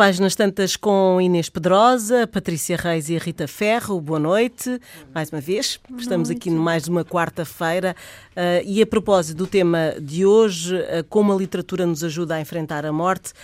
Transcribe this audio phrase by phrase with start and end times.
[0.00, 4.00] Páginas Tantas com Inês Pedrosa, Patrícia Reis e Rita Ferro.
[4.00, 4.80] Boa noite,
[5.14, 5.78] mais uma vez.
[5.86, 6.38] Boa Estamos noite.
[6.38, 7.94] aqui mais uma quarta-feira.
[8.30, 12.40] Uh, e a propósito do tema de hoje, uh, como a literatura nos ajuda a
[12.40, 13.34] enfrentar a morte,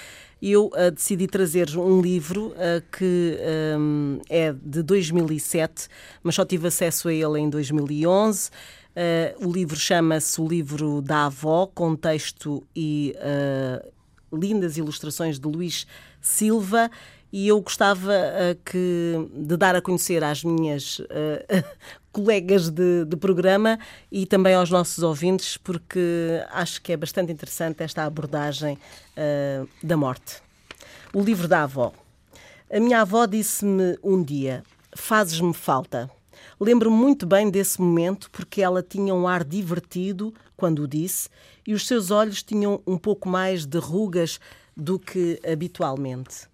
[0.40, 2.54] eu uh, decidi trazer um livro
[2.90, 3.38] que
[3.78, 5.88] um, é de 2007,
[6.22, 8.48] mas só tive acesso a ele em 2011.
[9.42, 13.14] o livro chama-se O Livro da Avó, com texto e
[14.32, 15.86] lindas ilustrações de Luís
[16.26, 16.90] Silva
[17.32, 21.04] e eu gostava uh, que, de dar a conhecer às minhas uh,
[22.10, 23.78] colegas de, de, programa
[24.10, 28.78] e também aos nossos ouvintes, porque acho que é bastante interessante esta abordagem
[29.16, 30.42] uh, da morte.
[31.12, 31.92] O livro da avó.
[32.72, 34.62] A minha avó disse-me um dia:
[34.94, 36.10] Fazes-me falta.
[36.58, 41.28] Lembro-me muito bem desse momento porque ela tinha um ar divertido quando o disse
[41.66, 44.40] e os seus olhos tinham um pouco mais de rugas
[44.76, 46.48] do que habitualmente.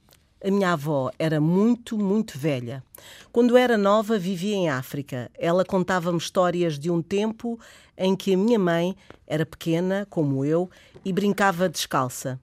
[0.45, 2.83] A minha avó era muito, muito velha.
[3.31, 5.31] Quando era nova, vivia em África.
[5.39, 7.59] Ela contava-me histórias de um tempo
[7.97, 10.70] em que a minha mãe era pequena, como eu,
[11.05, 12.41] e brincava descalça.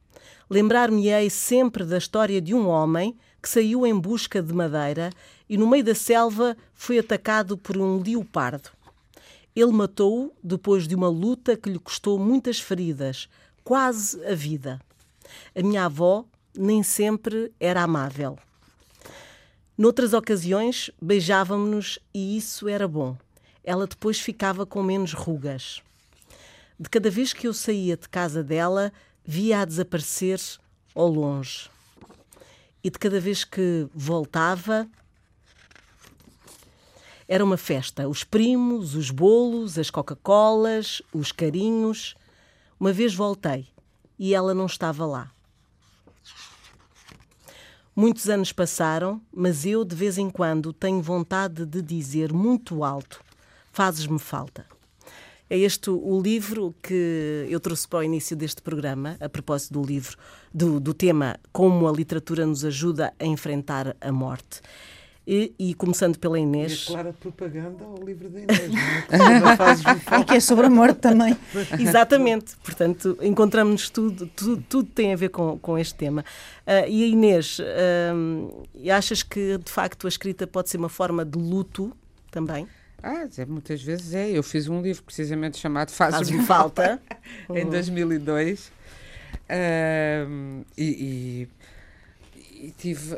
[0.49, 5.11] Lembrar-me-ei sempre da história de um homem que saiu em busca de madeira
[5.49, 8.69] e, no meio da selva, foi atacado por um leopardo.
[9.55, 13.27] Ele matou-o depois de uma luta que lhe custou muitas feridas,
[13.63, 14.79] quase a vida.
[15.55, 18.37] A minha avó nem sempre era amável.
[19.77, 23.17] Noutras ocasiões, beijávamos-nos e isso era bom.
[23.63, 25.81] Ela depois ficava com menos rugas.
[26.77, 28.91] De cada vez que eu saía de casa dela,
[29.23, 30.39] via-a desaparecer
[30.93, 31.69] ao longe.
[32.83, 34.85] E de cada vez que voltava,
[37.27, 38.07] era uma festa.
[38.07, 42.15] Os primos, os bolos, as Coca-Colas, os carinhos.
[42.79, 43.67] Uma vez voltei
[44.19, 45.31] e ela não estava lá.
[47.95, 53.21] Muitos anos passaram, mas eu de vez em quando tenho vontade de dizer muito alto:
[53.71, 54.65] fazes-me falta.
[55.49, 59.83] É este o livro que eu trouxe para o início deste programa, a propósito do
[59.83, 60.15] livro,
[60.53, 64.61] do, do tema Como a literatura nos ajuda a enfrentar a morte.
[65.31, 66.87] E, e, começando pela Inês.
[66.87, 70.23] E a clara propaganda ao livro da Inês, não é?
[70.25, 71.37] que é sobre a morte também.
[71.79, 72.55] Exatamente.
[72.63, 76.25] Portanto, encontramos tudo, tudo, tudo tem a ver com, com este tema.
[76.65, 81.23] Uh, e a Inês, uh, achas que de facto a escrita pode ser uma forma
[81.23, 81.95] de luto
[82.31, 82.67] também?
[83.03, 84.31] Ah, é, muitas vezes é.
[84.31, 86.99] Eu fiz um livro precisamente chamado Faz-me Faz Falta,
[87.53, 88.71] em 2002.
[89.49, 91.47] Uh, e, e,
[92.77, 93.17] tive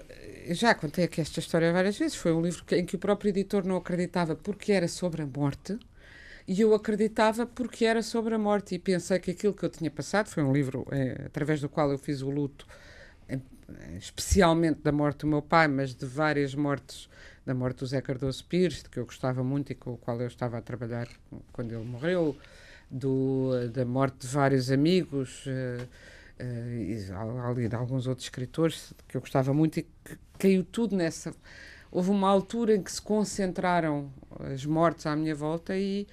[0.50, 2.16] já contei aqui esta história várias vezes.
[2.16, 5.78] Foi um livro em que o próprio editor não acreditava porque era sobre a morte
[6.48, 8.76] e eu acreditava porque era sobre a morte.
[8.76, 11.92] E pensei que aquilo que eu tinha passado foi um livro é, através do qual
[11.92, 12.66] eu fiz o luto,
[13.28, 13.40] é,
[13.98, 17.10] especialmente da morte do meu pai, mas de várias mortes
[17.46, 20.20] da morte do Zé Cardoso Pires, de que eu gostava muito e com o qual
[20.22, 21.08] eu estava a trabalhar
[21.52, 22.38] quando ele morreu,
[22.90, 25.46] do, da morte de vários amigos.
[25.46, 25.88] Uh,
[26.42, 31.34] uh, ali de alguns outros escritores que eu gostava muito e que caiu tudo nessa.
[31.92, 36.08] Houve uma altura em que se concentraram as mortes à minha volta e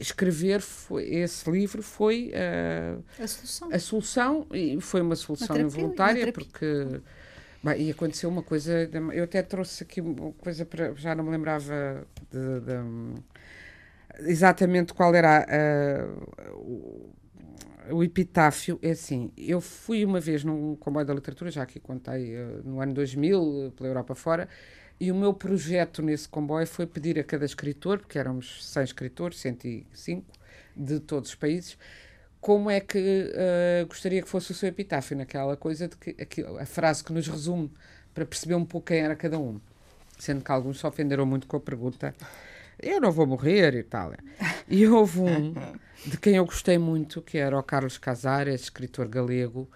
[0.00, 3.68] escrever foi, esse livro foi uh, a, solução.
[3.72, 7.00] a solução e foi uma solução uma terapia, involuntária uma porque
[7.62, 11.30] bem, e aconteceu uma coisa eu até trouxe aqui uma coisa para já não me
[11.30, 17.10] lembrava de, de, exatamente qual era uh, o
[18.02, 19.30] epitáfio é assim.
[19.36, 23.72] Eu fui uma vez num comboio da literatura, já aqui contei, uh, no ano 2000,
[23.76, 24.48] pela Europa fora,
[24.98, 29.38] e o meu projeto nesse comboio foi pedir a cada escritor, porque éramos 100 escritores,
[29.38, 30.24] 105
[30.76, 31.78] de todos os países,
[32.40, 36.58] como é que uh, gostaria que fosse o seu epitáfio, naquela coisa de que aquilo,
[36.58, 37.70] a frase que nos resume
[38.14, 39.60] para perceber um pouco quem era cada um.
[40.18, 42.14] Sendo que alguns se ofenderam muito com a pergunta
[42.78, 44.12] eu não vou morrer e tal.
[44.68, 45.54] E houve um
[46.04, 49.68] de quem eu gostei muito, que era o Carlos Casares, escritor galego,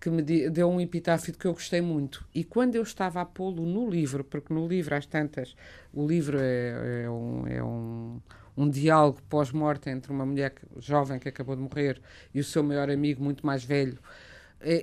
[0.00, 2.26] que me deu um epitáfio que eu gostei muito.
[2.34, 5.54] E quando eu estava a pô-lo no livro, porque no livro, às tantas,
[5.92, 8.20] o livro é, é um, é um,
[8.56, 12.00] um diálogo pós-morte entre uma mulher jovem que acabou de morrer
[12.34, 13.98] e o seu maior amigo, muito mais velho,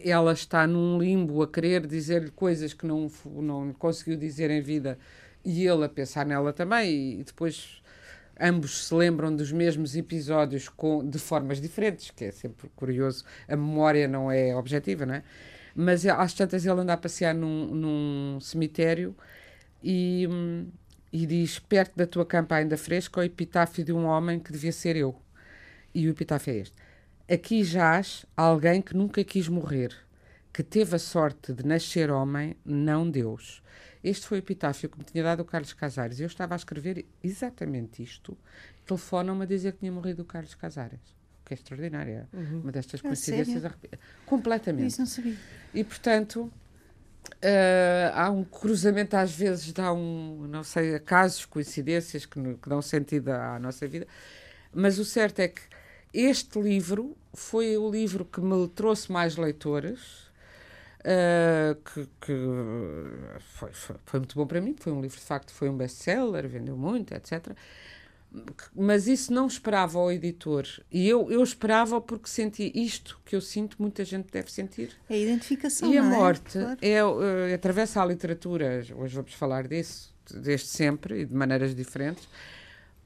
[0.03, 4.97] ela está num limbo a querer dizer-lhe coisas que não, não conseguiu dizer em vida
[5.43, 7.81] e ele a pensar nela também, e depois
[8.39, 13.55] ambos se lembram dos mesmos episódios com, de formas diferentes, que é sempre curioso, a
[13.55, 15.23] memória não é objetiva, não é?
[15.75, 19.15] Mas às tantas ele anda a passear num, num cemitério
[19.83, 20.27] e,
[21.11, 24.71] e diz: Perto da tua campa ainda fresca, o epitáfio de um homem que devia
[24.71, 25.15] ser eu.
[25.93, 26.75] E o epitáfio é este:
[27.31, 29.95] Aqui jaz alguém que nunca quis morrer,
[30.51, 33.61] que teve a sorte de nascer homem, não Deus.
[34.03, 36.19] Este foi o epitáfio que me tinha dado o Carlos Casares.
[36.19, 38.37] Eu estava a escrever exatamente isto.
[38.85, 40.99] Telefonam-me a dizer que tinha morrido o Carlos Casares.
[41.41, 42.13] O que é extraordinário.
[42.13, 42.61] É uhum.
[42.61, 43.63] Uma destas coincidências.
[44.25, 44.87] Completamente.
[44.87, 45.35] Isso não sabia.
[45.73, 46.51] E, portanto,
[47.43, 52.81] Uh, há um cruzamento, às vezes dá um, não sei, casos, coincidências que, que, dão
[52.81, 54.07] sentido à nossa vida,
[54.73, 55.61] mas o certo é que
[56.13, 60.28] este livro foi o livro que me trouxe mais leitores,
[61.01, 62.33] uh, que, que
[63.39, 66.47] foi, foi, foi, muito bom para mim, foi um livro de facto, foi um best-seller,
[66.47, 67.55] vendeu muito, etc
[68.75, 70.65] mas isso não esperava ao editor.
[70.91, 74.91] E eu, eu esperava porque senti isto que eu sinto, muita gente deve sentir.
[75.09, 75.91] É a identificação.
[75.91, 76.03] E a é?
[76.03, 76.77] morte claro.
[76.81, 82.27] é, uh, atravessa a literatura, hoje vamos falar disso, desde sempre e de maneiras diferentes,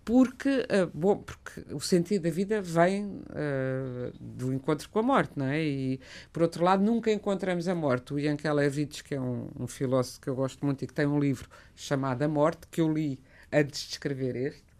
[0.06, 5.34] porque, uh, bom, porque o sentido da vida vem uh, do encontro com a morte,
[5.36, 5.62] não é?
[5.64, 6.00] E,
[6.32, 8.14] por outro lado, nunca encontramos a morte.
[8.14, 11.20] O Yankelevich, que é um, um filósofo que eu gosto muito e que tem um
[11.20, 13.20] livro chamado A Morte, que eu li
[13.52, 14.74] antes de escrever este,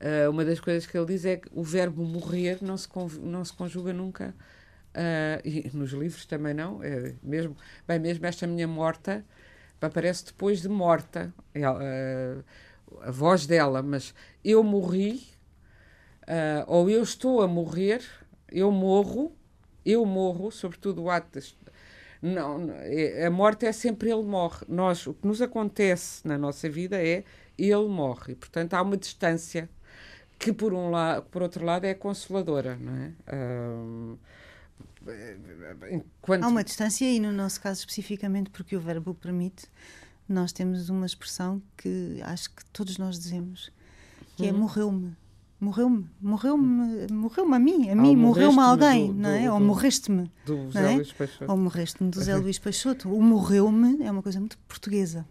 [0.00, 2.88] Uh, uma das coisas que ele diz é que o verbo morrer não se,
[3.22, 4.34] não se conjuga nunca,
[4.94, 7.56] uh, e nos livros também não, é mesmo,
[7.86, 9.24] bem, mesmo esta minha morta
[9.80, 12.44] aparece depois de morta, uh,
[13.02, 14.14] a voz dela, mas
[14.44, 15.22] eu morri,
[16.66, 18.02] ou eu estou a morrer,
[18.50, 19.32] eu morro,
[19.84, 21.54] eu morro, sobretudo o ato de,
[22.24, 24.64] não, é, a morte é sempre ele morre.
[24.66, 27.22] Nós, o que nos acontece na nossa vida é
[27.58, 28.32] ele morre.
[28.32, 29.68] E, portanto, há uma distância
[30.38, 33.12] que por um lado, por outro lado é consoladora, não é?
[35.90, 36.44] enquanto...
[36.44, 39.66] Há uma distância e no nosso caso especificamente porque o verbo permite,
[40.28, 43.70] nós temos uma expressão que acho que todos nós dizemos,
[44.36, 44.58] que é uhum.
[44.58, 45.16] morreu-me.
[45.60, 49.46] Morreu-me, morreu-me, morreu-me a mim, a mim, morreu-me alguém, do, não é?
[49.46, 50.30] Do, Ou morreste-me.
[50.44, 50.96] Do Zé é?
[50.96, 51.50] Luís Peixoto.
[51.50, 53.08] Ou morreste-me do Zé Luís Peixoto.
[53.08, 55.26] O morreu-me é uma coisa muito portuguesa.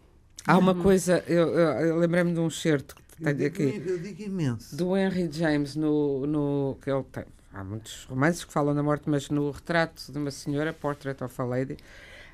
[0.48, 4.22] Há uma coisa, eu, eu, eu lembrei-me de um certo eu digo, aqui, eu digo
[4.24, 4.76] imenso.
[4.76, 9.10] Do Henry James, no, no, que ele tem, há muitos romances que falam da morte,
[9.10, 11.78] mas no retrato de uma senhora, Portrait of a Lady,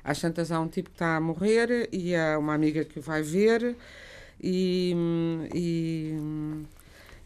[0.02, 3.02] às tantas há um tipo que está a morrer e há uma amiga que o
[3.02, 3.76] vai ver
[4.42, 4.94] e,
[5.54, 6.14] e,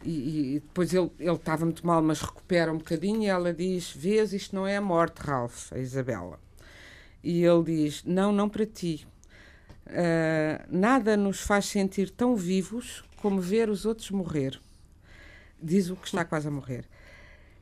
[0.03, 3.91] e, e depois ele, ele estava muito mal, mas recupera um bocadinho e ela diz,
[3.91, 6.39] vês, isto não é a morte, Ralph, a Isabela.
[7.23, 9.07] E ele diz, não, não para ti.
[9.87, 14.59] Uh, nada nos faz sentir tão vivos como ver os outros morrer.
[15.61, 16.85] Diz o que está quase a morrer.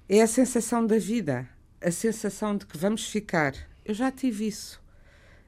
[0.10, 1.48] É a sensação da vida,
[1.80, 3.54] a sensação de que vamos ficar.
[3.86, 4.83] Eu já tive isso.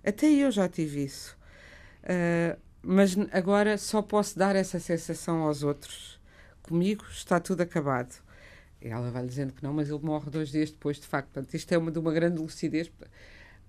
[0.05, 1.37] Até eu já tive isso.
[2.03, 6.19] Uh, mas agora só posso dar essa sensação aos outros.
[6.61, 8.23] Comigo está tudo acabado.
[8.79, 11.29] Ela vai dizendo que não, mas ele morre dois dias depois, de facto.
[11.31, 12.91] Portanto, isto é uma de uma grande lucidez.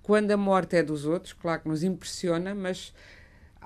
[0.03, 2.93] Quando a morte é dos outros, claro que nos impressiona, mas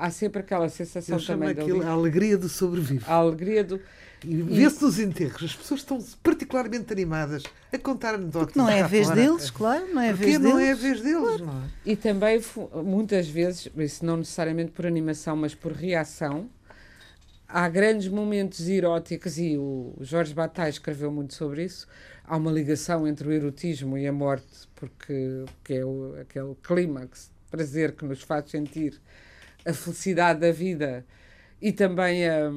[0.00, 3.08] há sempre aquela sensação Eu também aquilo, a alegria do sobreviver.
[3.08, 3.80] A alegria do.
[4.22, 7.42] E vê-se nos enterros, as pessoas estão particularmente animadas
[7.72, 8.54] a contar anedotas.
[8.54, 9.20] Não é a vez fora.
[9.20, 10.68] deles, claro, não é a vez não deles.
[10.68, 11.46] é a vez deles, claro.
[11.46, 11.64] não é?
[11.86, 12.42] E também,
[12.84, 16.50] muitas vezes, isso não necessariamente por animação, mas por reação,
[17.48, 21.88] há grandes momentos eróticos, e o Jorge Bataille escreveu muito sobre isso.
[22.22, 27.30] Há uma ligação entre o erotismo e a morte, porque, porque é o, aquele clímax,
[27.50, 29.00] prazer que nos faz sentir
[29.64, 31.04] a felicidade da vida
[31.60, 32.50] e também a, a,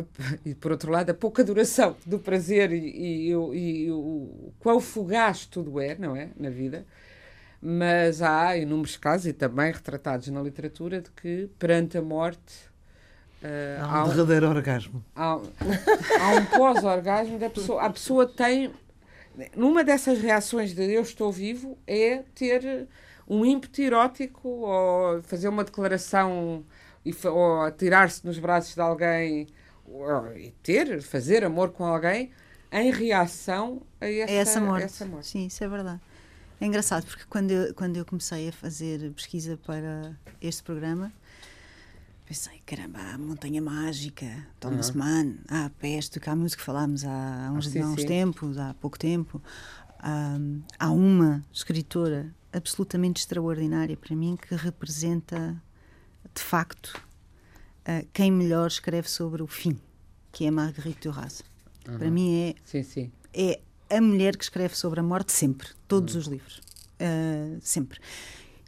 [0.00, 0.04] a,
[0.44, 4.80] e por outro lado a pouca duração do prazer e, e, e, e o quão
[4.80, 6.84] fugaz tudo é, não é, na vida.
[7.60, 12.54] Mas há inúmeros casos, e também retratados na literatura, de que perante a morte
[13.42, 15.04] uh, há um verdadeiro orgasmo.
[15.16, 17.82] Há, há um pós-orgasmo da pessoa.
[17.82, 18.70] A pessoa tem.
[19.56, 22.86] Numa dessas reações de eu estou vivo é ter
[23.28, 26.64] um ímpeto erótico ou fazer uma declaração
[27.04, 29.48] e, ou atirar-se nos braços de alguém
[29.84, 32.30] ou, e ter, fazer amor com alguém
[32.72, 34.84] em reação a essa, essa, morte.
[34.84, 35.28] essa morte.
[35.28, 36.00] Sim, isso é verdade.
[36.60, 41.12] É engraçado porque quando eu, quando eu comecei a fazer pesquisa para este programa,
[42.24, 44.26] pensei, caramba, a Montanha Mágica,
[44.58, 44.98] Thomas uhum.
[44.98, 48.58] Mann, a Peste, que há música que falámos há uns, ah, sim, há uns tempos,
[48.58, 49.40] há pouco tempo.
[50.78, 55.60] Há uma escritora absolutamente extraordinária para mim que representa
[56.34, 57.00] de facto
[57.86, 59.78] uh, quem melhor escreve sobre o fim,
[60.32, 61.42] que é Marguerite Duras.
[61.88, 61.98] Uhum.
[61.98, 63.12] Para mim é, sim, sim.
[63.32, 63.60] é
[63.90, 66.20] a mulher que escreve sobre a morte sempre, todos uhum.
[66.20, 68.00] os livros, uh, sempre.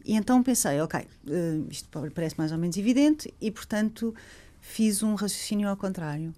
[0.05, 4.15] E então pensei, ok, uh, isto parece mais ou menos evidente e, portanto,
[4.61, 6.33] fiz um raciocínio ao contrário.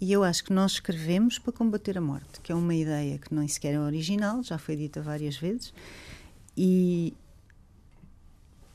[0.00, 3.34] E eu acho que nós escrevemos para combater a morte, que é uma ideia que
[3.34, 5.74] nem sequer é original, já foi dita várias vezes,
[6.56, 7.14] e,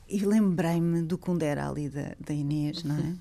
[0.08, 3.14] e lembrei-me do Kundera ali da, da Inês, não é?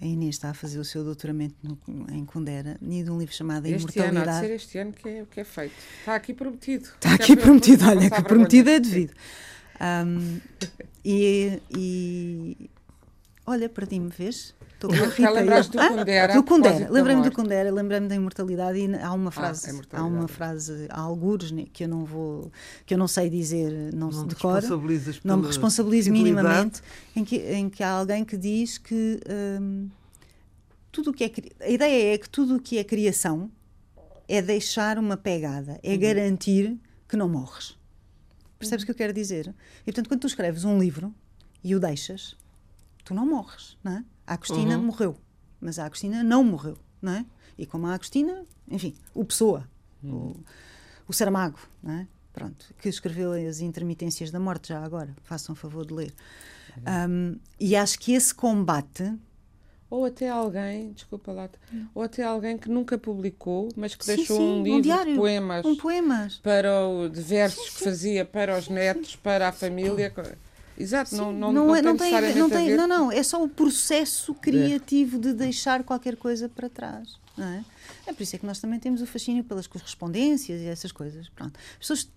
[0.00, 1.78] A Inês está a fazer o seu doutoramento no,
[2.10, 4.16] em Kundera e de um livro chamado este Imortalidade.
[4.16, 5.74] Ano, há de ser este ano que é, que é feito.
[5.98, 6.84] Está aqui prometido.
[6.84, 9.12] Está aqui prometido, olha, que prometido é devido.
[9.80, 10.40] Um,
[11.04, 12.70] e, e
[13.46, 14.54] olha, perdi-me, vês?
[14.80, 15.30] Estou a Rita.
[15.30, 16.34] lembraste do ah, Kundera?
[16.34, 16.90] Do Kundera.
[16.90, 21.00] Lembrei-me do Kundera, lembrei-me da imortalidade e há uma frase, ah, há uma frase, há
[21.00, 22.50] algures né, que eu não vou,
[22.86, 24.66] que eu não sei dizer, não, não decoro,
[25.22, 26.80] não me responsabilizo minimamente,
[27.14, 29.20] em que, em que há alguém que diz que
[29.60, 29.90] hum,
[30.90, 33.50] tudo o que é a ideia é que tudo o que é criação
[34.26, 35.98] é deixar uma pegada, é uhum.
[35.98, 37.76] garantir que não morres.
[38.58, 39.54] Percebes o que eu quero dizer?
[39.82, 41.14] E portanto, quando tu escreves um livro
[41.62, 42.34] e o deixas,
[43.04, 44.04] tu não morres, não é?
[44.30, 44.84] A Agostina uhum.
[44.84, 45.16] morreu,
[45.60, 47.26] mas a Agostina não morreu, não é?
[47.58, 49.68] E como a Agostina, enfim, o Pessoa,
[50.04, 50.12] uhum.
[50.12, 50.44] o,
[51.08, 52.06] o Saramago, não é?
[52.32, 56.14] Pronto, que escreveu as intermitências da morte já agora, façam favor de ler.
[56.76, 57.10] Uhum.
[57.10, 59.18] Um, e acho que esse combate
[59.90, 61.86] ou até alguém, desculpa lá, hum.
[61.92, 65.12] ou até alguém que nunca publicou, mas que sim, deixou sim, um livro um diário,
[65.14, 66.36] de poemas, um poemas.
[66.36, 70.14] para o, de versos sim, que fazia para os netos, para a família.
[70.80, 73.48] Exato, não, não, não, não, é, não tem, não, tem, não, não, é só o
[73.48, 77.20] processo criativo de deixar qualquer coisa para trás.
[77.36, 77.64] Não é?
[78.06, 81.28] é por isso é que nós também temos o fascínio pelas correspondências e essas coisas.
[81.28, 81.58] Pronto.
[81.72, 82.08] As pessoas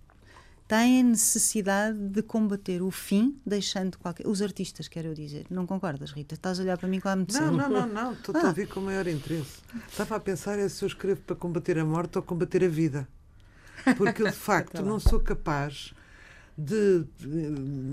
[0.68, 4.26] têm necessidade de combater o fim, deixando qualquer.
[4.28, 5.46] Os artistas, quero eu dizer.
[5.50, 6.36] Não concordas, Rita?
[6.36, 8.14] Estás a olhar para mim com a Não, não, não, não.
[8.16, 8.44] Estou ah.
[8.44, 9.62] a ouvir com o maior interesse.
[9.90, 13.08] Estava a pensar é se eu escrevo para combater a morte ou combater a vida.
[13.98, 15.94] Porque eu, de facto, não sou capaz
[16.58, 17.06] de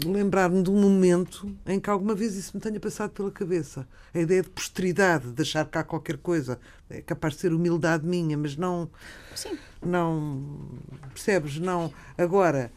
[0.05, 3.89] lembrar-me de um momento em que alguma vez isso me tenha passado pela cabeça.
[4.13, 8.37] A ideia de posteridade, de achar cá qualquer coisa, é capaz de ser humildade minha,
[8.37, 8.91] mas não.
[9.35, 9.59] Sim.
[9.85, 10.69] Não.
[11.09, 11.59] Percebes?
[11.59, 11.93] Não.
[12.19, 12.71] Agora,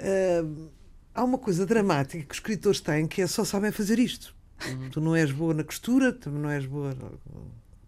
[0.00, 0.70] uh,
[1.14, 4.34] há uma coisa dramática que os escritores têm que é só sabem fazer isto.
[4.66, 4.90] Uhum.
[4.90, 6.96] Tu não és boa na costura, tu não és boa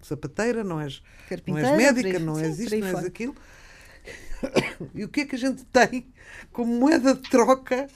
[0.03, 1.03] sapateira, não és,
[1.47, 3.35] não és médica, não és isto, não és aquilo
[4.95, 6.07] e o que é que a gente tem
[6.53, 7.89] como moeda de troca,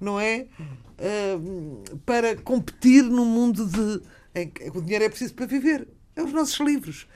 [0.00, 0.46] não é?
[0.98, 4.02] Uh, para competir num mundo de,
[4.34, 5.88] em que o dinheiro é preciso para viver.
[6.14, 7.06] É os nossos livros.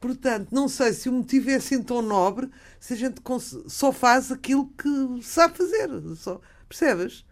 [0.00, 3.20] Portanto, não sei se o motivo é assim tão nobre se a gente
[3.68, 5.88] só faz aquilo que sabe fazer.
[6.16, 7.24] Só, percebes?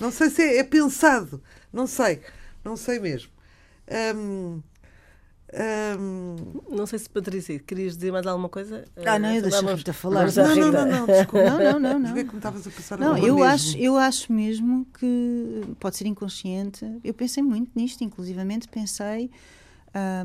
[0.00, 1.42] Não sei se é, é pensado.
[1.72, 2.22] Não sei.
[2.64, 3.30] Não sei mesmo.
[4.16, 4.62] Um,
[5.98, 6.36] um...
[6.68, 8.84] Não sei se Patrícia, querias dizer mais alguma coisa?
[9.04, 10.26] Ah, não, eu deixo a Rita falar.
[10.26, 11.50] Não, não, não, não, desculpa.
[11.50, 12.24] não, não, não, não.
[12.26, 16.84] como estavas a passar Não, eu acho, eu acho mesmo que pode ser inconsciente.
[17.02, 19.30] Eu pensei muito nisto, inclusivamente pensei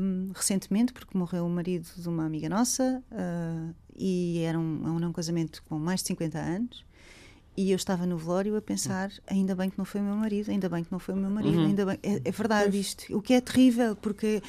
[0.02, 5.12] um, recentemente, porque morreu o marido de uma amiga nossa uh, e era um, um
[5.12, 6.84] casamento com mais de 50 anos.
[7.54, 10.50] E eu estava no velório a pensar, ainda bem que não foi o meu marido,
[10.50, 11.66] ainda bem que não foi o meu marido, uhum.
[11.66, 11.98] ainda bem.
[12.02, 12.86] É, é verdade pois.
[12.86, 13.14] isto.
[13.14, 14.42] O que é terrível, porque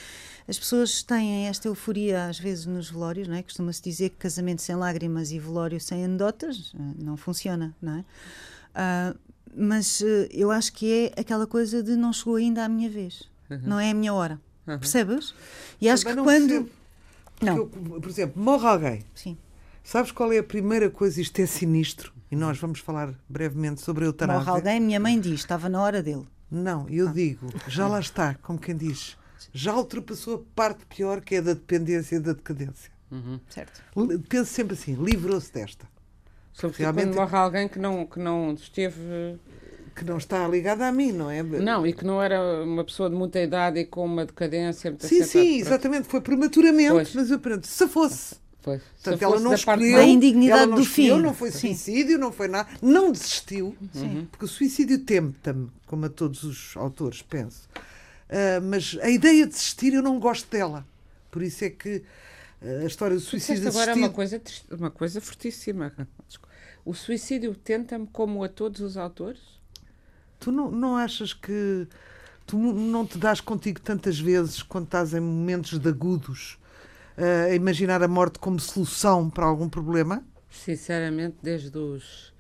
[0.48, 3.44] as pessoas têm esta euforia às vezes nos velórios, não é?
[3.44, 8.00] Costuma-se dizer que casamento sem lágrimas e velório sem anedotas eh, não funciona, não é?
[8.74, 9.20] Uh,
[9.54, 13.30] mas uh, eu acho que é aquela coisa de não chegou ainda à minha vez,
[13.50, 13.60] uhum.
[13.64, 14.40] não é a minha hora.
[14.66, 14.80] Uhum.
[14.80, 15.36] Percebes?
[15.82, 16.48] E acho Também que quando.
[16.48, 16.70] Percebo.
[17.42, 17.58] Não.
[17.58, 19.06] Eu, por exemplo, morre alguém.
[19.14, 19.38] Sim.
[19.84, 21.20] Sabes qual é a primeira coisa?
[21.20, 24.40] Isto é sinistro e nós vamos falar brevemente sobre a eutanásia.
[24.40, 26.26] Morre alguém, minha mãe diz, estava na hora dele.
[26.50, 27.12] Não, eu ah.
[27.12, 29.16] digo, já lá está, como quem diz,
[29.54, 32.92] já ultrapassou a parte pior que é da dependência e da decadência.
[33.12, 33.40] Uhum.
[33.48, 33.84] Certo.
[34.28, 35.88] Penso sempre assim, livrou-se desta.
[36.54, 39.40] Sobretudo Realmente, quando morre alguém que não, que não esteve
[39.96, 41.44] que não está ligada a mim, não é?
[41.44, 44.96] Não, e que não era uma pessoa de muita idade e com uma decadência.
[44.98, 47.14] Sim, sim, exatamente, foi prematuramente, pois.
[47.14, 48.82] mas eu pronto, se fosse Pois.
[48.82, 51.22] Portanto, ela não escolheu, a indignidade ela não do escolheu, fim.
[51.22, 52.18] não foi suicídio, Sim.
[52.18, 54.26] não foi nada, não desistiu, Sim.
[54.32, 57.68] porque o suicídio tenta-me, como a todos os autores, penso.
[58.30, 60.88] Uh, mas a ideia de desistir eu não gosto dela.
[61.30, 62.04] Por isso é que
[62.62, 64.42] uh, a história do suicídio agora é uma coisa,
[64.72, 65.92] uma coisa fortíssima.
[66.86, 69.42] O suicídio tenta-me como a todos os autores?
[70.40, 71.86] Tu não, não achas que
[72.48, 76.58] tu não te dás contigo tantas vezes quando estás em momentos de agudos
[77.18, 80.24] a imaginar a morte como solução para algum problema?
[80.50, 82.34] Sinceramente, desde os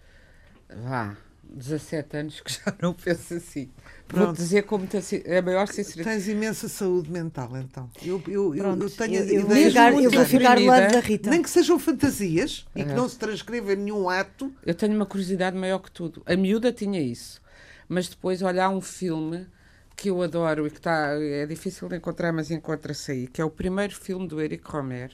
[0.84, 1.16] vá,
[1.54, 3.70] 17 anos que já não penso assim.
[4.08, 4.26] Pronto.
[4.26, 4.88] Vou dizer como
[5.26, 6.18] é a maior sinceridade.
[6.18, 7.90] Tens imensa saúde mental, então.
[8.04, 11.00] Eu, eu, eu, eu tenho eu, eu, vou ficar, eu vou ficar do lado da
[11.00, 11.30] Rita.
[11.30, 14.52] Nem que sejam fantasias e que não se transcrevam em nenhum ato.
[14.66, 16.24] Eu tenho uma curiosidade maior que tudo.
[16.26, 17.42] A miúda tinha isso.
[17.88, 19.46] Mas depois olhar um filme
[19.96, 23.46] que eu adoro e que está, é difícil de encontrar, mas encontra-se aí, que é
[23.46, 25.12] o primeiro filme do Eric Romer,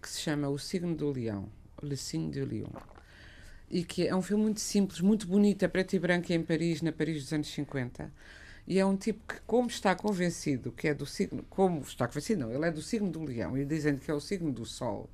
[0.00, 1.48] que se chama O Signo do Leão,
[1.82, 2.68] Le Signe du Lion.
[3.70, 6.82] e que é um filme muito simples, muito bonito, a preto e branco em Paris,
[6.82, 8.12] na Paris dos anos 50.
[8.66, 12.42] E é um tipo que, como está convencido que é do signo, como está convencido,
[12.42, 15.08] não, ele é do signo do leão e dizem que é o signo do sol.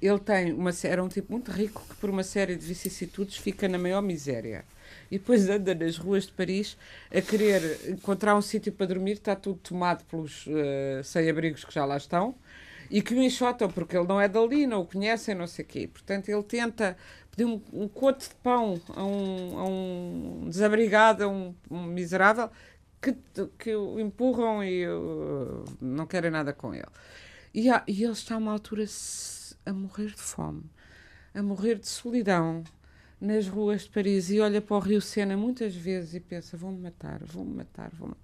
[0.00, 3.68] Ele tem uma era um tipo muito rico que por uma série de vicissitudes fica
[3.68, 4.64] na maior miséria.
[5.10, 6.76] E depois anda nas ruas de Paris
[7.10, 11.84] a querer encontrar um sítio para dormir, está tudo tomado pelos uh, sem-abrigos que já
[11.84, 12.34] lá estão
[12.90, 15.68] e que o enxotam porque ele não é dali, não o conhecem, não sei o
[15.68, 15.88] quê.
[15.90, 16.96] Portanto, ele tenta
[17.30, 22.50] pedir um, um coto de pão a um, a um desabrigado, a um, um miserável,
[23.00, 23.16] que,
[23.58, 26.86] que o empurram e uh, não querem nada com ele.
[27.54, 28.84] E, há, e ele está a uma altura
[29.64, 30.64] a morrer de fome,
[31.34, 32.62] a morrer de solidão
[33.22, 36.80] nas ruas de Paris e olha para o Rio Sena muitas vezes e pensa: vão-me
[36.80, 38.16] matar, vão-me matar, vão-me.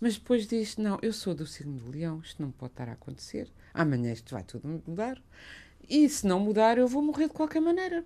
[0.00, 2.92] Mas depois diz: não, eu sou do signo do leão, isto não pode estar a
[2.92, 5.22] acontecer, amanhã isto vai tudo mudar.
[5.86, 8.04] E se não mudar, eu vou morrer de qualquer maneira.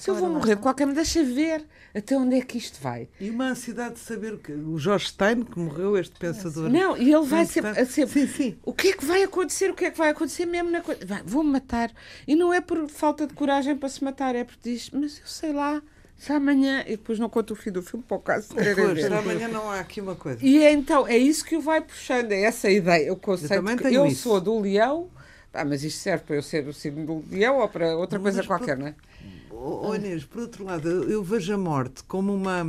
[0.00, 1.62] Se eu vou morrer de qualquer maneira, deixa ver
[1.94, 3.06] até onde é que isto vai.
[3.20, 6.70] E uma ansiedade de saber que o Jorge Stein, que morreu, este pensador.
[6.70, 8.26] Não, e ele vai sempre, a sempre.
[8.26, 8.58] Sim, sim.
[8.64, 9.70] O que é que vai acontecer?
[9.70, 11.00] O que é que vai acontecer mesmo na coisa?
[11.26, 11.92] Vou-me matar.
[12.26, 15.26] E não é por falta de coragem para se matar, é porque diz, mas eu
[15.26, 15.82] sei lá.
[16.16, 18.64] Se amanhã, e depois não conta o fim do filme para o caso de.
[19.02, 20.38] Se amanhã não há aqui uma coisa.
[20.42, 23.54] E é, então, é isso que o vai puxando, é essa ideia, o conceito.
[23.84, 25.10] Eu, eu sou do leão,
[25.52, 28.38] ah, mas isto serve para eu ser o signo do leão ou para outra coisa
[28.38, 28.82] mas qualquer, por...
[28.82, 28.94] não é?
[29.60, 32.64] Oh, Inês, por outro lado, eu vejo a morte como uma.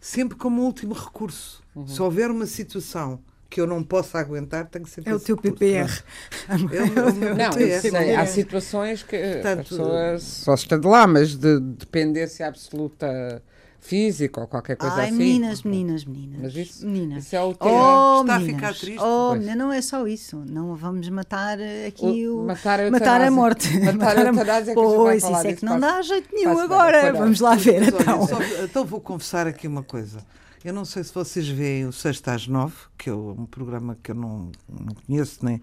[0.00, 1.62] sempre como um último recurso.
[1.74, 1.86] Uhum.
[1.86, 3.20] Se houver uma situação
[3.50, 5.12] que eu não possa aguentar, tenho que sempre.
[5.12, 5.88] É o teu PPR.
[6.48, 11.60] É meu, não, sei, há situações que Portanto, a pessoa só estando lá, mas de
[11.60, 13.42] dependência absoluta
[13.80, 15.16] físico ou qualquer coisa Ai, assim.
[15.16, 16.40] meninas, meninas, meninas.
[16.42, 17.24] Mas isso, meninas.
[17.24, 17.70] isso é o tema.
[17.70, 18.54] Oh, Está meninas.
[18.54, 19.02] a ficar triste.
[19.02, 20.42] Oh, não é só isso.
[20.46, 22.42] Não vamos matar aqui o.
[22.42, 23.68] o matar, a, matar a morte.
[23.80, 24.74] Matar, a eutanásia.
[24.74, 27.12] Pois, isso é que não dá jeito nenhum agora.
[27.12, 28.20] Vamos lá ver mas, então.
[28.20, 30.18] Olha, só, então vou confessar aqui uma coisa.
[30.64, 34.10] Eu não sei se vocês veem o Sexta às Nove, que é um programa que
[34.10, 35.62] eu não, não conheço nem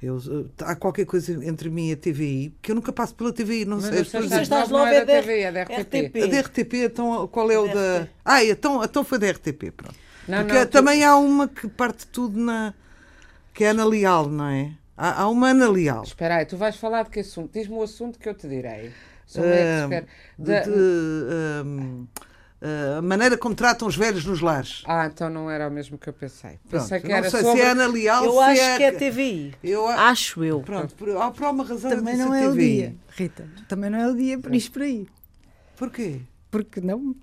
[0.00, 3.32] eu, eh, há qualquer coisa entre mim e a TVI que eu nunca passo pela
[3.32, 4.00] TVI, não sei.
[4.00, 6.22] As pessoas estás não é da TVI, é da RTP.
[6.22, 8.08] A da RTP, então qual é o da.
[8.24, 9.94] Ah, então, então foi da RTP, pronto.
[10.28, 11.06] Não, Porque não, também tu...
[11.06, 12.74] há uma que parte tudo na.
[13.52, 14.72] que é Ana Leal, não é?
[14.96, 16.04] Há, há uma Ana Leal.
[16.04, 17.52] Espera aí, tu vais falar de que assunto?
[17.52, 18.92] Diz-me o assunto que eu te direi.
[19.26, 19.88] Sou uh,
[20.38, 22.06] de, de, um,
[22.60, 24.82] a maneira como tratam os velhos nos lares.
[24.84, 26.58] Ah, então não era o mesmo que eu pensei.
[26.68, 27.60] Pensei Pronto, que era não sei sobre...
[27.60, 28.76] se é Ana Leal, Eu acho é...
[28.76, 29.54] que é TVI.
[29.62, 30.60] Eu acho eu.
[30.60, 32.50] Pronto, por, por uma razão Também não é TVI.
[32.50, 33.48] o dia, Rita.
[33.68, 35.06] Também não é o dia para isto por aí.
[35.76, 36.20] Porquê?
[36.50, 37.14] Porque não.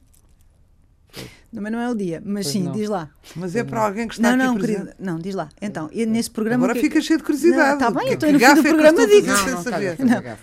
[1.53, 2.71] Também não é o dia, mas pois sim, não.
[2.71, 3.09] diz lá.
[3.35, 5.49] Mas é para alguém que está não, aqui não, querido, não, diz lá.
[5.61, 6.65] Então, nesse programa.
[6.65, 6.85] Agora que...
[6.85, 7.73] fica cheio de curiosidade.
[7.73, 9.27] Está bem, eu estou no fim do programa digo.
[9.27, 9.97] Não, não, saber.
[9.99, 10.37] Não.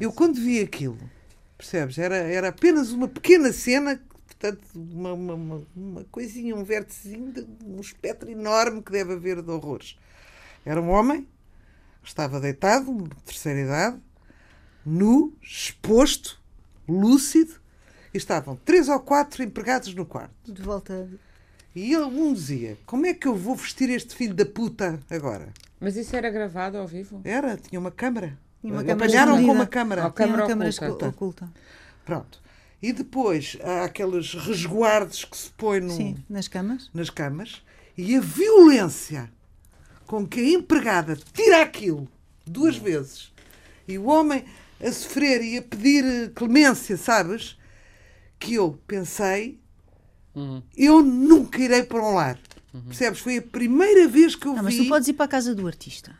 [0.00, 0.98] Eu quando vi aquilo,
[1.56, 1.98] percebes?
[1.98, 4.00] Era, era apenas uma pequena cena
[4.38, 7.34] portanto, uma, uma, uma coisinha, um vérticezinho,
[7.66, 9.98] um espectro enorme que deve haver de horrores.
[10.64, 11.26] Era um homem,
[12.02, 13.98] estava deitado, terceira idade,
[14.86, 16.40] nu, exposto,
[16.88, 17.54] lúcido,
[18.14, 20.52] e estavam três ou quatro empregados no quarto.
[20.52, 21.08] De volta.
[21.74, 25.52] E ele, um dizia: Como é que eu vou vestir este filho da puta agora?
[25.78, 27.20] Mas isso era gravado ao vivo?
[27.24, 28.38] Era, tinha uma câmara.
[28.60, 30.02] Tinha uma Apanharam com uma câmara.
[30.02, 31.08] Uma câmara oculta.
[31.08, 31.48] oculta.
[32.04, 32.47] Pronto.
[32.80, 36.90] E depois há aqueles resguardos que se põe no, Sim, nas camas.
[36.94, 37.62] nas camas.
[37.96, 39.30] E a violência
[40.06, 42.08] com que a empregada tira aquilo
[42.46, 43.32] duas vezes
[43.86, 44.44] e o homem
[44.80, 47.58] a sofrer e a pedir eh, clemência, sabes?
[48.38, 49.58] Que eu pensei,
[50.34, 50.62] uhum.
[50.76, 52.38] eu nunca irei para um lar.
[52.72, 52.82] Uhum.
[52.82, 53.18] Percebes?
[53.20, 54.64] Foi a primeira vez que eu não, vi.
[54.64, 56.16] Mas tu podes ir para a casa do artista.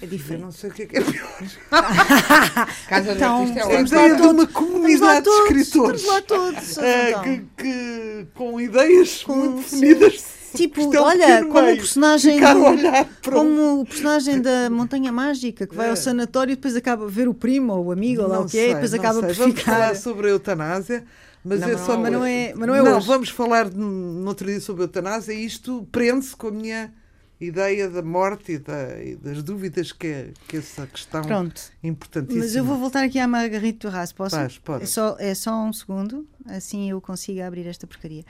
[0.00, 0.40] É diferente.
[0.40, 1.38] Eu não sei o que é, que é pior.
[2.88, 7.22] Casa então, do é Temos é de uma comunidade de escritores lá todos, uh, então.
[7.22, 10.36] que, que, com ideias com, muito definidas.
[10.54, 15.90] Tipo, olha, como o personagem do, como o personagem da Montanha Mágica que vai é.
[15.90, 18.46] ao sanatório e depois acaba a ver o primo ou o amigo ou lá o
[18.46, 19.28] que é, e depois acaba sei.
[19.28, 19.72] por Vamos ficar.
[19.72, 21.04] falar sobre a eutanásia.
[21.44, 21.96] Mas não, é só.
[21.96, 23.06] Mas não é, mas não é não, hoje.
[23.06, 26.92] vamos falar no outro dia sobre a eutanásia e isto prende-se com a minha
[27.40, 31.60] ideia da morte e, da, e das dúvidas que, que essa questão Pronto.
[31.82, 32.44] importantíssima.
[32.44, 34.36] Mas eu vou voltar aqui à Margarita Torras, posso?
[34.36, 34.84] Paz, pode.
[34.84, 38.24] É só, é só um segundo, assim eu consigo abrir esta porcaria.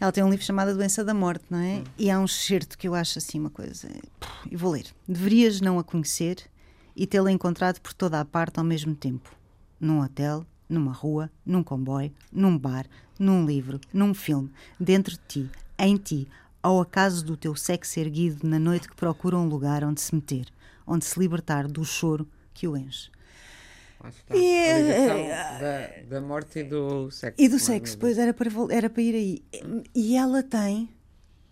[0.00, 1.78] Ela tem um livro chamado A Doença da Morte, não é?
[1.78, 1.84] Hum.
[1.98, 3.88] E há um certo que eu acho assim uma coisa.
[4.50, 4.86] E vou ler.
[5.08, 6.36] Deverias não a conhecer
[6.94, 9.34] e tê-la encontrado por toda a parte ao mesmo tempo.
[9.80, 12.86] Num hotel, numa rua, num comboio, num bar,
[13.18, 16.28] num livro, num filme, dentro de ti, em ti,
[16.62, 20.46] ao acaso do teu sexo erguido na noite que procura um lugar onde se meter,
[20.86, 23.10] onde se libertar do choro que o enche.
[24.34, 27.40] E, é, da, da morte e do sexo.
[27.40, 29.44] E do sexo, pois era para, era para ir aí.
[29.94, 30.88] E ela tem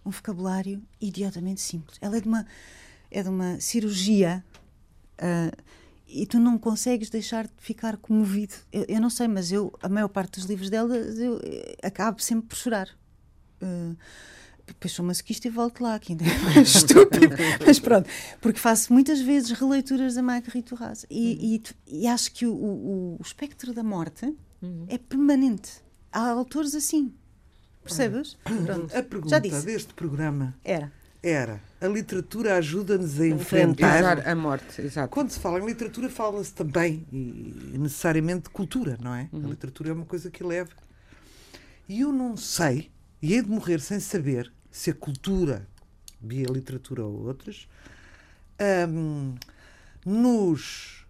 [0.05, 1.96] um vocabulário idiotamente simples.
[2.01, 2.46] Ela é de uma,
[3.11, 4.44] é de uma cirurgia
[5.18, 5.62] uh,
[6.09, 8.55] e tu não consegues deixar de ficar comovido.
[8.73, 11.77] Eu, eu, não sei, mas eu, a maior parte dos livros dela, eu, eu eh,
[11.85, 12.88] acabo sempre por chorar.
[13.62, 13.96] Uh,
[14.74, 17.35] depois sou masoquista e volto lá, que ainda é mais estúpido.
[17.64, 18.09] Mas pronto,
[18.40, 21.62] porque faço muitas vezes releituras da Marguerite Duras e, uhum.
[21.88, 24.26] e, e, acho que o, o, o espectro da morte
[24.62, 24.87] uhum.
[24.88, 25.83] é permanente.
[26.12, 27.12] Há autores assim.
[27.83, 28.37] Percebes?
[28.44, 28.96] Pronto.
[28.96, 30.92] A pergunta deste programa era.
[31.22, 31.61] Era.
[31.80, 34.80] A literatura ajuda-nos a enfrentar a morte.
[34.80, 35.09] Exato.
[35.11, 39.28] Quando se fala em literatura, fala-se também e necessariamente de cultura, não é?
[39.33, 39.46] Uhum.
[39.46, 40.70] A literatura é uma coisa que leva.
[41.88, 45.66] E eu não sei, e hei de morrer sem saber, se a cultura,
[46.20, 47.68] via literatura ou outras,
[48.88, 49.35] um,
[50.04, 51.06] nos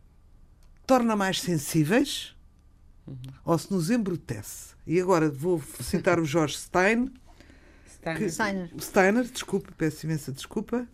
[0.86, 2.34] torna mais sensíveis
[3.06, 3.16] uhum.
[3.44, 4.74] ou se nos embrutece.
[4.86, 7.12] E agora vou citar o George Stein.
[7.88, 8.32] Steiner.
[8.32, 8.70] Steiner.
[8.78, 10.86] Steiner, desculpa, peço imensa desculpa,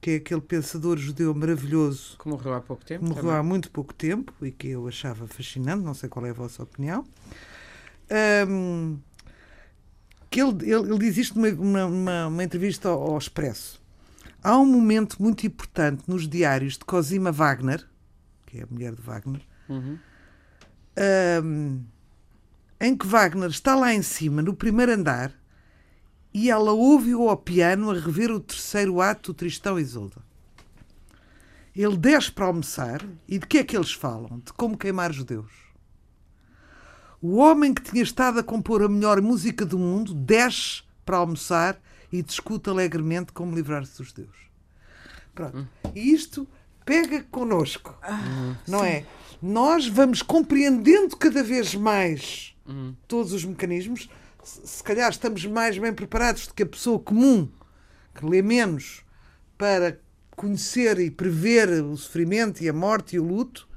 [0.00, 2.16] que é aquele pensador judeu maravilhoso.
[2.18, 3.04] Que morreu há pouco tempo.
[3.04, 3.36] Morreu também.
[3.36, 6.62] há muito pouco tempo e que eu achava fascinante, não sei qual é a vossa
[6.62, 7.04] opinião.
[8.48, 8.98] Um,
[10.30, 13.82] que ele, ele, ele diz isto numa, uma, uma entrevista ao, ao, Expresso.
[14.42, 17.84] Há um momento muito importante nos diários de Cosima Wagner,
[18.46, 19.98] que é a mulher de Wagner, uhum.
[21.44, 21.82] um,
[22.80, 25.34] em que Wagner está lá em cima, no primeiro andar,
[26.32, 30.22] e ela ouve-o ao piano a rever o terceiro ato, Tristão e Isolda.
[31.74, 34.38] Ele desce para almoçar e de que é que eles falam?
[34.38, 35.69] De como queimar judeus.
[37.22, 41.78] O homem que tinha estado a compor a melhor música do mundo desce para almoçar
[42.10, 44.36] e discute alegremente como livrar-se dos judeus.
[45.34, 45.68] Pronto.
[45.94, 46.48] E isto
[46.84, 48.86] pega connosco, ah, não sim.
[48.86, 49.06] é?
[49.42, 52.94] Nós vamos compreendendo cada vez mais hum.
[53.06, 54.08] todos os mecanismos.
[54.42, 57.48] Se calhar estamos mais bem preparados do que a pessoa comum
[58.14, 59.04] que lê menos
[59.58, 60.00] para
[60.34, 63.68] conhecer e prever o sofrimento e a morte e o luto,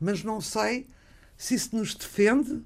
[0.00, 0.86] mas não sei
[1.36, 2.62] se isso nos defende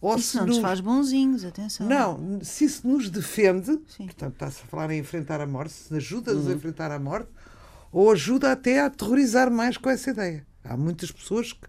[0.00, 1.86] ou isso não nos faz bonzinhos, atenção.
[1.86, 4.06] Não, se isso nos defende, Sim.
[4.06, 6.52] portanto está-se a falar em enfrentar a morte, se ajuda-nos uhum.
[6.52, 7.28] a enfrentar a morte,
[7.92, 10.46] ou ajuda até a aterrorizar mais com essa ideia.
[10.64, 11.68] Há muitas pessoas, que,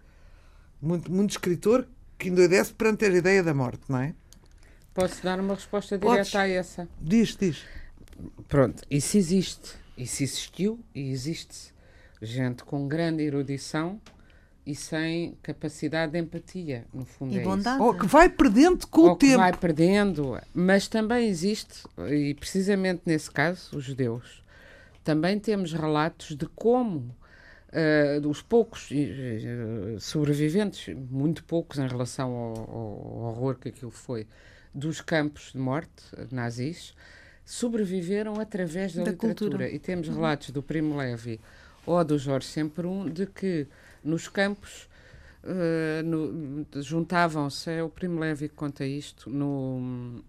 [0.80, 1.86] muito, muito escritor,
[2.18, 4.14] que endoidece perante a ideia da morte, não é?
[4.94, 6.34] Posso dar uma resposta direta Podes.
[6.34, 6.88] a essa?
[7.00, 7.64] Diz, diz.
[8.48, 9.74] Pronto, isso existe.
[9.96, 11.72] Isso existiu e existe.
[12.20, 14.00] Gente com grande erudição
[14.64, 17.34] e sem capacidade de empatia, no fundo.
[17.34, 17.76] E é bondade.
[17.76, 17.84] Isso.
[17.84, 19.38] Ou que vai perdendo com Ou o tempo.
[19.38, 20.38] vai perdendo.
[20.54, 24.42] Mas também existe, e precisamente nesse caso, os judeus,
[25.02, 27.14] também temos relatos de como
[27.72, 34.26] uh, os poucos uh, sobreviventes, muito poucos em relação ao, ao, horror que aquilo foi,
[34.72, 35.90] dos campos de morte
[36.30, 36.94] nazis,
[37.44, 39.50] sobreviveram através da, da literatura.
[39.50, 39.70] Cultura.
[39.70, 40.14] E temos uhum.
[40.14, 41.40] relatos do Primo Levi
[41.84, 43.66] ou do Jorge Semperum de que
[44.04, 44.88] nos campos
[45.44, 50.22] uh, juntavam-se, é o Primo Levi que conta isto, no,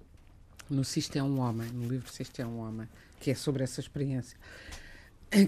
[0.69, 2.87] no Sisto é um Homem, no livro Sisto é um Homem,
[3.19, 4.37] que é sobre essa experiência,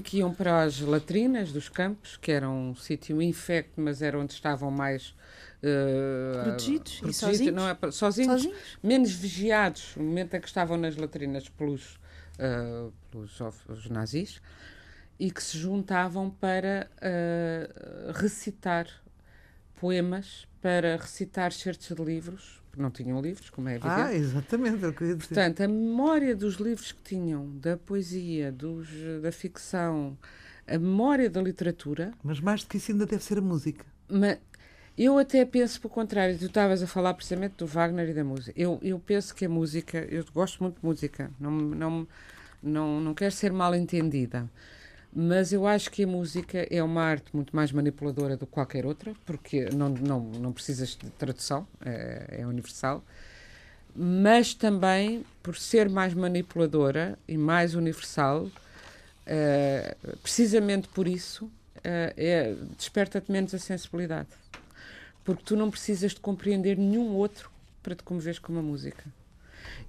[0.04, 4.34] que iam para as latrinas dos campos, que eram um sítio infecto, mas era onde
[4.34, 5.16] estavam mais
[5.62, 7.56] uh, protegidos, protegidos sozinhos?
[7.56, 12.00] Não é, sozinhos, sozinhos, menos vigiados, no momento em que estavam nas latrinas pelos,
[12.40, 14.42] uh, pelos os nazis
[15.20, 18.88] e que se juntavam para uh, recitar
[19.80, 24.02] poemas, para recitar certos de livros, porque não tinham livros, como é evidente.
[24.02, 25.28] Ah, exatamente, é o que eu ia dizer.
[25.28, 28.90] Portanto, a memória dos livros que tinham, da poesia, dos,
[29.22, 30.18] da ficção,
[30.68, 32.12] a memória da literatura.
[32.22, 33.86] Mas mais do que isso ainda deve ser a música.
[34.10, 34.40] Mas
[34.98, 38.60] eu até penso pelo contrário, tu estavas a falar precisamente do Wagner e da música.
[38.60, 42.08] Eu, eu penso que a música, eu gosto muito de música, não, não,
[42.62, 44.50] não, não quero ser mal entendida
[45.18, 48.86] mas eu acho que a música é uma arte muito mais manipuladora do que qualquer
[48.86, 53.02] outra, porque não, não, não precisas de tradução, é, é universal,
[53.96, 58.50] mas também por ser mais manipuladora e mais universal,
[59.26, 61.50] é, precisamente por isso,
[61.82, 64.28] é, é, desperta-te menos a sensibilidade.
[65.24, 67.50] Porque tu não precisas de compreender nenhum outro
[67.82, 69.06] para te comoveres com uma música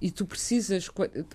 [0.00, 0.90] e tu precisas.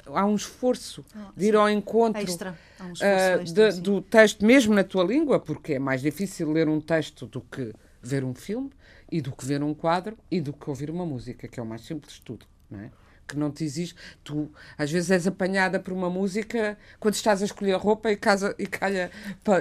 [0.07, 2.57] Há um esforço oh, de ir ao encontro extra.
[2.79, 6.67] Um uh, extra, de, do texto, mesmo na tua língua, porque é mais difícil ler
[6.67, 8.71] um texto do que ver um filme,
[9.11, 11.65] e do que ver um quadro, e do que ouvir uma música, que é o
[11.65, 12.45] mais simples de tudo.
[12.69, 12.91] Não é?
[13.31, 13.95] que não te exige.
[14.23, 18.53] Tu, às vezes, és apanhada por uma música quando estás a escolher roupa e, casa,
[18.59, 19.09] e, calha,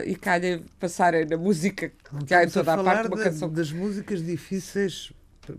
[0.05, 1.93] e calha passar na música
[2.27, 3.07] que há em toda a, a parte.
[3.07, 3.49] Uma de, canção.
[3.49, 5.13] das músicas difíceis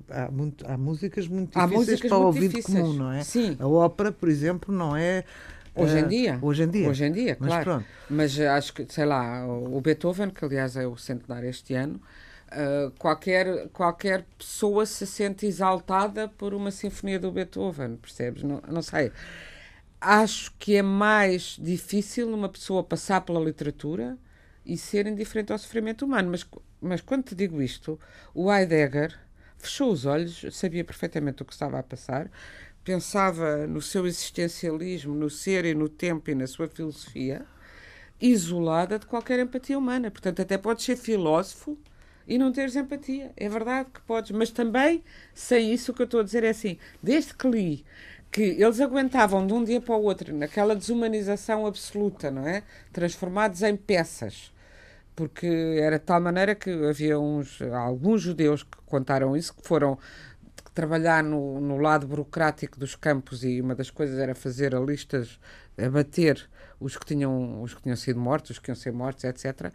[0.09, 2.79] há, muito, há músicas muito difíceis músicas para o ouvido difíceis.
[2.79, 3.23] comum, não é?
[3.23, 3.57] Sim.
[3.59, 5.23] A ópera, por exemplo, não é.
[5.75, 6.39] Hoje em eh, dia.
[6.41, 6.89] Hoje em dia.
[6.89, 7.63] Hoje em dia, Mas claro.
[7.63, 7.85] Pronto.
[8.09, 12.01] Mas acho que, sei lá, o Beethoven, que aliás é o centenário este ano,
[12.51, 18.43] uh, qualquer, qualquer pessoa se sente exaltada por uma sinfonia do Beethoven, percebes?
[18.43, 19.11] Não, não sei.
[19.99, 24.17] Acho que é mais difícil uma pessoa passar pela literatura
[24.65, 26.31] e ser indiferente ao sofrimento humano.
[26.31, 26.45] Mas,
[26.81, 27.99] mas quando te digo isto,
[28.33, 29.17] o Heidegger
[29.61, 32.29] fechou os olhos, sabia perfeitamente o que estava a passar,
[32.83, 37.45] pensava no seu existencialismo, no ser e no tempo e na sua filosofia,
[38.19, 40.11] isolada de qualquer empatia humana.
[40.11, 41.77] Portanto, até podes ser filósofo
[42.27, 43.31] e não teres empatia.
[43.35, 46.49] É verdade que podes, mas também sem isso o que eu estou a dizer é
[46.49, 47.85] assim, desde que li
[48.31, 52.63] que eles aguentavam de um dia para o outro naquela desumanização absoluta, não é?
[52.93, 54.51] Transformados em peças
[55.15, 55.47] porque
[55.79, 59.97] era de tal maneira que havia uns, alguns judeus que contaram isso, que foram
[60.73, 65.39] trabalhar no, no lado burocrático dos campos e uma das coisas era fazer listas,
[65.77, 69.71] abater os que tinham, os que tinham sido mortos, os que iam ser mortos, etc.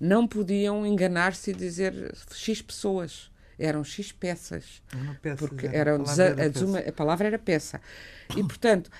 [0.00, 4.82] Não podiam enganar-se e dizer X pessoas eram X peças.
[5.20, 7.80] Peça, porque eram a, era a palavra era peça.
[8.36, 8.90] E, portanto,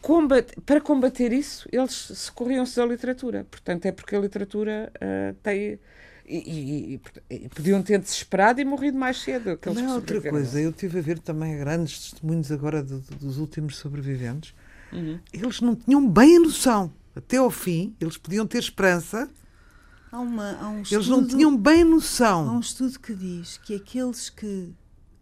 [0.00, 3.46] combat, para combater isso, eles socorriam-se da literatura.
[3.50, 5.78] Portanto, é porque a literatura uh, tem.
[6.26, 9.58] E, e, e, e, podiam ter desesperado e morrido mais cedo.
[9.66, 10.58] Não é outra coisa.
[10.58, 14.54] Eu tive a ver também grandes testemunhos agora de, de, dos últimos sobreviventes.
[14.90, 15.18] Uhum.
[15.30, 16.90] Eles não tinham bem a noção.
[17.14, 19.28] Até ao fim, eles podiam ter esperança.
[20.10, 22.48] Há uma, há um eles não tinham bem a noção.
[22.48, 24.72] Há um estudo que diz que aqueles que,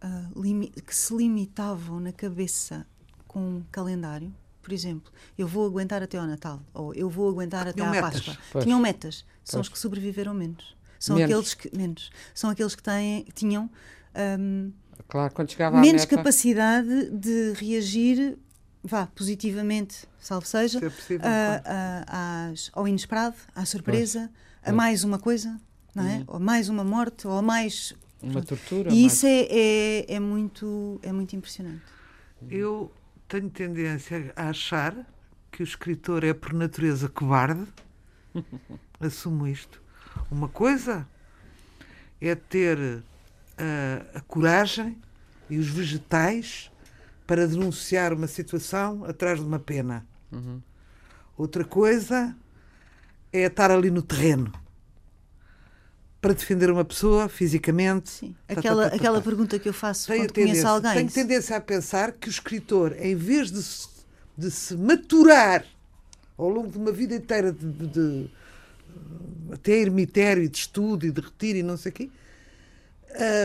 [0.01, 2.87] uh, limi, que se limitavam na cabeça
[3.27, 7.67] com um calendário por exemplo, eu vou aguentar até ao Natal, ou eu vou aguentar
[7.67, 8.37] até à Páscoa.
[8.51, 8.63] Pois.
[8.63, 9.25] Tinham metas.
[9.43, 9.67] São pois.
[9.67, 10.75] os que sobreviveram menos.
[10.97, 11.31] São menos.
[11.31, 12.09] aqueles que menos.
[12.33, 13.69] São aqueles que têm, tinham
[14.39, 14.71] um,
[15.07, 16.15] claro, quando chegava menos meta...
[16.15, 18.37] capacidade de reagir
[18.81, 24.29] vá, positivamente, salvo seja, se é possível, a, a, às, ao inesperado, à surpresa,
[24.61, 24.73] pois.
[24.73, 25.59] a mais uma coisa,
[25.93, 26.17] não é?
[26.17, 26.23] Uhum.
[26.27, 28.89] Ou mais uma morte, ou mais uma tortura.
[28.89, 29.13] E mais...
[29.13, 31.81] isso é, é, é, muito, é muito impressionante.
[32.49, 32.91] Eu
[33.33, 34.95] tenho tendência a achar
[35.51, 37.65] que o escritor é por natureza cobarde.
[38.99, 39.81] Assumo isto.
[40.29, 41.07] Uma coisa
[42.21, 42.77] é ter
[43.57, 45.01] a, a coragem
[45.49, 46.71] e os vegetais
[47.25, 50.05] para denunciar uma situação atrás de uma pena.
[50.31, 50.61] Uhum.
[51.35, 52.37] Outra coisa
[53.31, 54.53] é estar ali no terreno
[56.23, 58.09] para defender uma pessoa fisicamente.
[58.09, 58.35] Sim.
[58.47, 60.93] Tá, tá, aquela, tá, tá, aquela pergunta que eu faço tenho quando conheço alguém.
[60.93, 63.89] Tenho tendência a pensar que o escritor, em vez de se,
[64.37, 65.65] de se maturar
[66.37, 68.29] ao longo de uma vida inteira de, de, de
[69.51, 72.09] até ermitério e de estudo e de retiro e não sei o quê,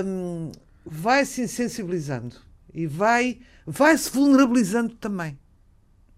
[0.05, 0.53] um,
[0.87, 2.37] vai se insensibilizando
[2.73, 5.37] e vai, vai se vulnerabilizando também.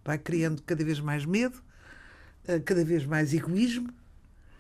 [0.05, 1.57] Vai criando cada vez mais medo,
[2.47, 3.89] uh, cada vez mais egoísmo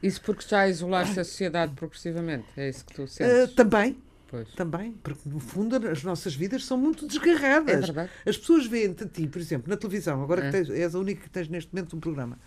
[0.02, 2.46] isso porque já isolaste a sociedade progressivamente?
[2.56, 3.50] É isso que tu sentes?
[3.50, 3.96] Uh, também.
[4.28, 4.48] Pois.
[4.54, 7.74] Também, porque no fundo as nossas vidas são muito desgarradas.
[7.74, 8.10] É verdade.
[8.24, 10.46] As pessoas veem-te a ti, por exemplo, na televisão, agora é.
[10.46, 12.38] que tens, és a única que tens neste momento um programa.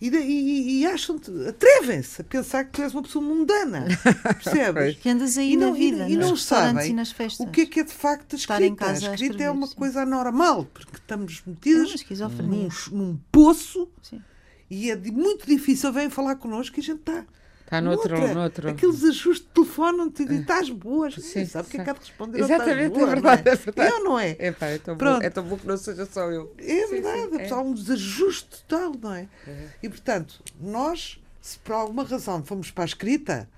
[0.00, 3.86] E, e, e acham-te, atrevem-se a pensar que tu és uma pessoa mundana,
[4.42, 4.96] percebes?
[4.96, 7.46] que andas aí e não, na vida, e, e não sabem nas festas.
[7.46, 8.86] o que é que é de facto a escrita.
[8.86, 9.76] A escrita é uma sim.
[9.76, 14.20] coisa anormal, porque estamos metidos é num, num poço sim
[14.70, 17.26] e é muito difícil, vem falar connosco e a gente está.
[17.64, 18.34] Está noutro, noutra.
[18.34, 18.68] noutro.
[18.68, 21.14] Aqueles ajustes de telefone te dizem, estás boas.
[21.14, 22.40] Sim, sabe o que é que há de responder?
[22.40, 23.42] Exatamente, boa, é verdade.
[23.44, 23.54] Não é?
[23.54, 23.92] é verdade.
[23.92, 24.36] Eu não é?
[24.38, 26.52] É, pá, é, tão bom, é tão bom que não seja só eu.
[26.58, 27.50] É sim, verdade, sim, é.
[27.50, 29.28] há um desajuste total, não é?
[29.46, 29.68] é?
[29.82, 33.48] E portanto, nós, se por alguma razão fomos para a escrita,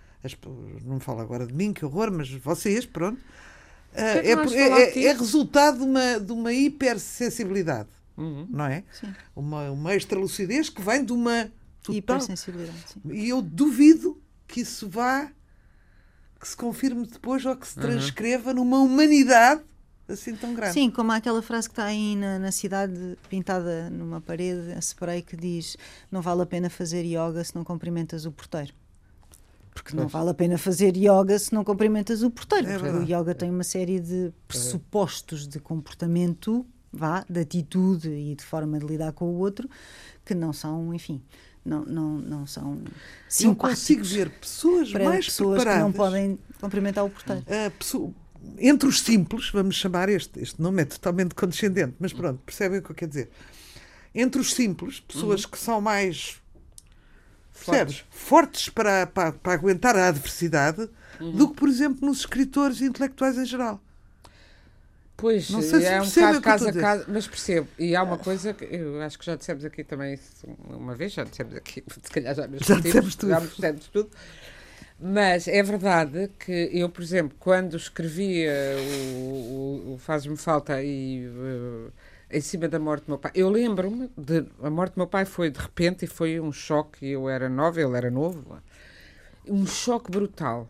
[0.84, 3.18] não falo agora de mim, que horror, mas vocês, pronto,
[3.94, 8.46] é, é, é, é resultado de uma, de uma hipersensibilidade uhum.
[8.50, 8.84] não é?
[8.92, 9.14] Sim.
[9.34, 11.50] Uma, uma extra lucidez que vem de uma
[11.82, 11.96] total...
[11.96, 12.84] hipersensibilidade.
[12.86, 13.00] Sim.
[13.12, 15.30] E eu duvido que isso vá,
[16.40, 18.56] que se confirme depois ou que se transcreva uhum.
[18.56, 19.62] numa humanidade
[20.08, 20.74] assim tão grande.
[20.74, 25.22] Sim, como aquela frase que está aí na, na cidade pintada numa parede a spray
[25.22, 25.76] que diz
[26.10, 28.74] não vale a pena fazer yoga se não cumprimentas o porteiro.
[29.74, 32.68] Porque não vale a pena fazer yoga se não cumprimentas o porteiro.
[32.68, 38.44] É o yoga tem uma série de pressupostos de comportamento vá, de atitude e de
[38.44, 39.68] forma de lidar com o outro,
[40.24, 41.22] que não são, enfim,
[41.64, 42.82] não, não, não são
[43.28, 43.40] simpáticos.
[43.40, 45.92] Eu consigo ver pessoas para mais pessoas preparadas.
[45.92, 47.44] que não podem cumprimentar o porteiro.
[47.78, 48.12] pessoa,
[48.58, 52.82] entre os simples, vamos chamar este, este nome é totalmente condescendente, mas pronto, percebem o
[52.82, 53.30] que eu quero dizer?
[54.14, 55.50] Entre os simples, pessoas uhum.
[55.50, 56.40] que são mais
[57.50, 60.88] fortes, fortes para, para, para, aguentar a adversidade,
[61.20, 61.32] uhum.
[61.32, 63.80] do que, por exemplo, nos escritores e intelectuais em geral.
[65.22, 67.68] Pois, não sei se é um bocado casa a casa, mas percebo.
[67.78, 70.18] E há uma coisa que eu acho que já dissemos aqui também
[70.68, 73.28] uma vez, já dissemos aqui, se calhar já, já dissemos tudo.
[73.28, 74.10] Já dissemos tudo.
[75.00, 78.52] Mas é verdade que eu, por exemplo, quando escrevia
[79.16, 81.92] o, o, o Faz-me Falta e uh,
[82.28, 85.24] em cima da morte do meu pai, eu lembro-me de a morte do meu pai
[85.24, 87.06] foi de repente e foi um choque.
[87.06, 88.60] Eu era nova, ele era novo,
[89.46, 90.68] um choque brutal.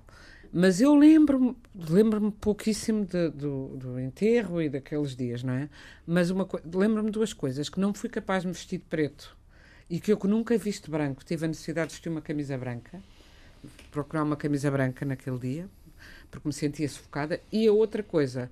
[0.52, 5.68] Mas eu lembro-me lembro-me pouquíssimo de, do, do enterro e daqueles dias, não é?
[6.06, 9.34] Mas uma lembro-me duas coisas: que não fui capaz de me vestir de preto
[9.88, 13.02] e que eu que nunca viste branco, tive a necessidade de vestir uma camisa branca,
[13.90, 15.68] procurar uma camisa branca naquele dia,
[16.30, 17.40] porque me sentia sufocada.
[17.50, 18.50] E a outra coisa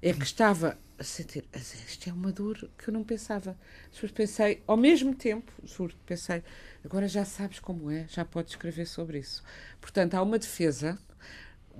[0.00, 3.56] é que estava a sentir, isto é uma dor que eu não pensava.
[3.92, 6.42] Depois pensei, ao mesmo tempo, juro, pensei,
[6.84, 9.42] agora já sabes como é, já podes escrever sobre isso.
[9.80, 10.98] Portanto, há uma defesa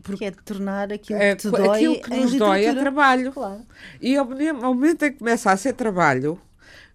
[0.03, 2.75] porque que é de tornar aquilo é, que te dói aquilo que nos dói é
[2.75, 3.33] trabalho.
[3.33, 3.67] Claro.
[4.01, 6.41] E ao, ao momento em que começa a ser trabalho,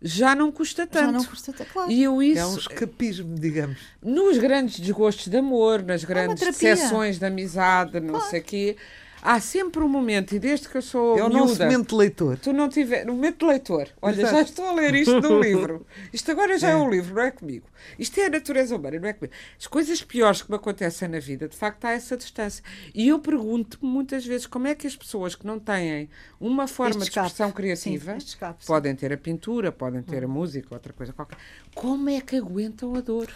[0.02, 1.06] já não custa tanto.
[1.06, 1.92] Já não custa tanto, claro.
[1.92, 3.80] E eu isso, é um escapismo, digamos.
[4.02, 8.30] Nos grandes desgostos de amor, nas grandes decepções de amizade, não claro.
[8.30, 8.78] sei o quê
[9.22, 11.18] há sempre um momento, e desde que eu sou.
[11.18, 12.38] É o miúda, nosso momento de leitor.
[12.40, 13.06] Tu não tiver.
[13.06, 13.90] No momento de leitor.
[14.02, 14.36] Olha, Exato.
[14.36, 15.86] já estou a ler isto no livro.
[16.14, 16.72] Isto agora já é.
[16.72, 17.68] é um livro, não é comigo.
[17.98, 19.34] Isto é a natureza humana, não é comigo.
[19.60, 22.64] As coisas piores que me acontecem na vida, de facto, há essa distância.
[22.94, 27.00] E eu pergunto-me muitas vezes como é que as pessoas que não têm uma forma
[27.00, 30.32] de expressão criativa sim, escape, podem ter a pintura, podem ter a hum.
[30.32, 31.38] música, outra coisa qualquer.
[31.74, 33.28] Como é que aguentam a dor?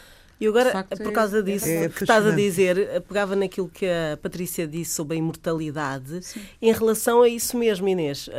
[0.42, 3.86] E agora, facto, por causa é, disso é que estás a dizer, pegava naquilo que
[3.86, 6.42] a Patrícia disse sobre a imortalidade, Sim.
[6.60, 8.28] em relação a isso mesmo, Inês.
[8.28, 8.32] Uh,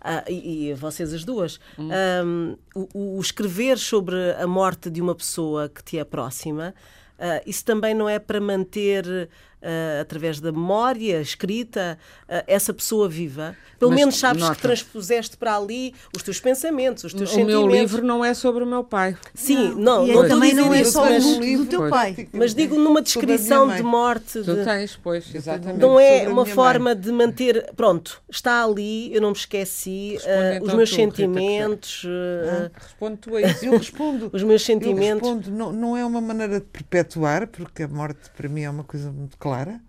[0.00, 1.60] uh, e, e, vocês as duas.
[1.78, 1.88] Hum.
[2.24, 6.74] Um, o, o, escrever sobre a morte de uma pessoa que te é próxima,
[7.16, 9.28] uh, isso também não é para manter
[9.62, 13.56] uh, através da memória escrita, uh, essa pessoa viva.
[13.78, 14.54] Pelo Mas, menos sabes nota.
[14.54, 17.62] que transpuseste para ali os teus pensamentos, os teus o sentimentos.
[17.62, 19.16] O meu livro não é sobre o meu pai.
[19.34, 21.90] Sim, não, não, não também não é só o livro do teu pois.
[21.90, 22.28] pai.
[22.32, 24.42] Mas digo numa descrição de morte.
[24.42, 25.80] Tu tens, pois, exatamente.
[25.80, 27.00] Não é uma forma mãe.
[27.00, 27.72] de manter.
[27.74, 32.04] Pronto, está ali, eu não me esqueci, uh, então os meus tu, sentimentos.
[32.04, 33.64] Uh, Responde tu a isso.
[33.64, 34.30] Eu respondo.
[34.32, 35.28] os meus sentimentos.
[35.28, 38.70] Eu respondo, não, não é uma maneira de perpetuar, porque a morte para mim é
[38.70, 39.80] uma coisa muito clara clara.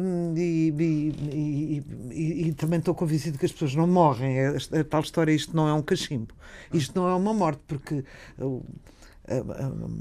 [0.00, 4.38] Um, e, e, e, e, também estou convencido que as pessoas não morrem.
[4.38, 6.34] É, a, tal história, isto não é um cachimbo.
[6.72, 8.02] Isto não é uma morte, porque
[8.38, 8.64] uh, uh,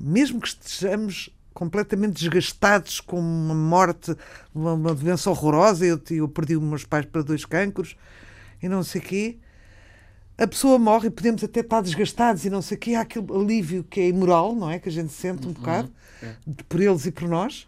[0.02, 4.16] mesmo que estejamos completamente desgastados com uma morte,
[4.54, 7.98] uma, uma doença horrorosa, eu, eu perdi os meus pais para dois cancros
[8.64, 9.38] e não sei o quê,
[10.38, 13.26] a pessoa morre e podemos até estar desgastados e não sei o quê, há aquele
[13.32, 14.80] alívio que é imoral, não é?
[14.80, 15.54] Que a gente sente um uhum.
[15.54, 16.34] bocado, é.
[16.68, 17.68] por eles e por nós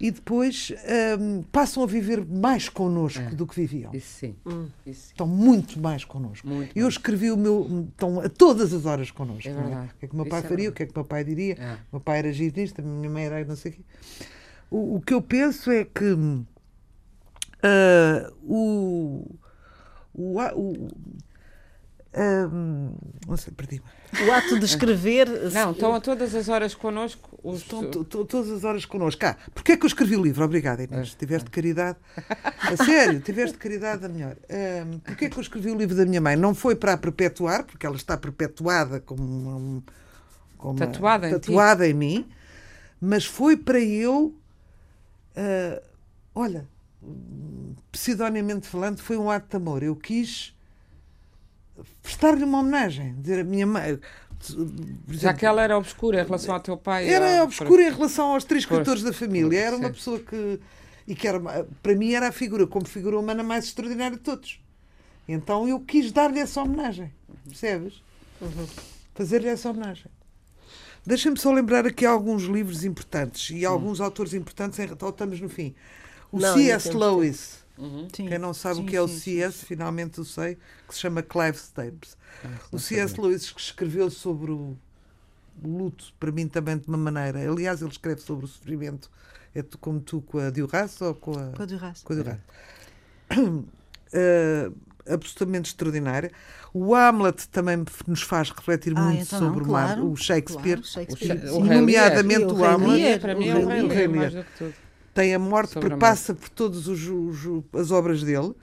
[0.00, 0.72] e depois
[1.20, 3.30] um, passam a viver mais connosco é.
[3.30, 3.92] do que viviam.
[3.92, 4.36] Isso sim.
[4.46, 4.68] Hum.
[4.86, 5.12] Isso sim.
[5.12, 6.46] Estão muito mais connosco.
[6.46, 6.94] Muito eu mais.
[6.94, 7.88] escrevi o meu.
[7.90, 9.48] Estão a todas as horas connosco.
[9.48, 9.90] É verdade.
[9.94, 10.92] O que é que o meu pai Isso é faria, é o que é que
[10.92, 11.54] o meu pai diria.
[11.58, 11.74] É.
[11.74, 13.82] O meu pai era girista, a minha mãe era não sei o quê.
[14.70, 16.38] O, o que eu penso é que uh,
[18.42, 19.36] o,
[20.14, 20.88] o, o
[23.26, 23.84] não sei, perdi-me.
[24.26, 25.28] O ato de escrever.
[25.52, 27.38] Não, estão a todas as horas connosco.
[27.42, 27.60] Os...
[27.60, 29.24] Estão todas as horas connosco.
[29.24, 30.44] Ah, porquê é que eu escrevi o livro?
[30.44, 31.12] Obrigada, Inês.
[31.14, 31.18] É.
[31.18, 31.98] Tiveste caridade.
[32.60, 34.36] A sério, tiveste caridade a melhor.
[34.50, 36.36] Um, porquê é que eu escrevi o livro da minha mãe?
[36.36, 39.84] Não foi para a perpetuar, porque ela está perpetuada como.
[40.56, 42.28] Como tatuada, uma, tatuada em, em, mim,
[43.00, 44.34] mas foi para eu.
[45.36, 45.80] Uh,
[46.34, 46.66] olha,
[47.92, 49.84] pseudonimamente falando, foi um ato de amor.
[49.84, 50.57] Eu quis
[52.02, 53.14] prestar-lhe uma homenagem.
[53.20, 53.98] Dizer, a minha mãe.
[54.40, 57.08] Exemplo, Já que ela era obscura em relação ao teu pai.
[57.08, 59.58] Era obscura em relação aos três escritores da família.
[59.58, 60.60] Era uma pessoa que.
[61.06, 61.40] E que era,
[61.82, 64.60] para mim era a figura, como figura humana, mais extraordinária de todos.
[65.26, 67.10] Então eu quis dar-lhe essa homenagem.
[67.46, 68.02] Percebes?
[68.40, 68.66] Uhum.
[69.14, 70.06] Fazer-lhe essa homenagem.
[71.06, 74.78] Deixa-me só lembrar aqui alguns livros importantes e alguns autores importantes.
[74.78, 75.74] Então estamos no fim.
[76.30, 76.90] O C.S.
[76.90, 77.64] Lewis.
[77.78, 78.08] Uhum.
[78.10, 81.22] Quem não sabe sim, o que é o CS, finalmente eu sei, que se chama
[81.22, 82.16] Clive Staples.
[82.44, 83.20] Ah, o C.S.
[83.20, 84.76] Lewis que escreveu sobre o
[85.62, 87.50] luto, para mim também de uma maneira.
[87.50, 89.08] Aliás, ele escreve sobre o sofrimento,
[89.54, 91.52] é tu, como tu com a Duras ou com a.
[91.52, 92.02] Com a Duras.
[92.02, 92.38] Com a Duras.
[93.32, 94.74] Uh,
[95.08, 96.32] absolutamente extraordinária.
[96.74, 100.84] O Hamlet também nos faz refletir ah, muito então sobre não, claro, o, Shakespeare, claro,
[100.84, 101.52] Shakespeare.
[101.52, 103.20] O, nomeadamente o, o Hamlet.
[103.20, 104.87] para mim é o Rei Lear, mais do que tudo
[105.18, 108.54] tem a morte, Sobre a perpassa por todas as obras dele.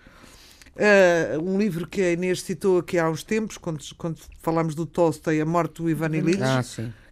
[0.77, 4.85] Uh, um livro que a Inês citou aqui há uns tempos, quando, quando falámos do
[4.85, 6.63] Tolstói, A Morte do Ivan Illich, Ah,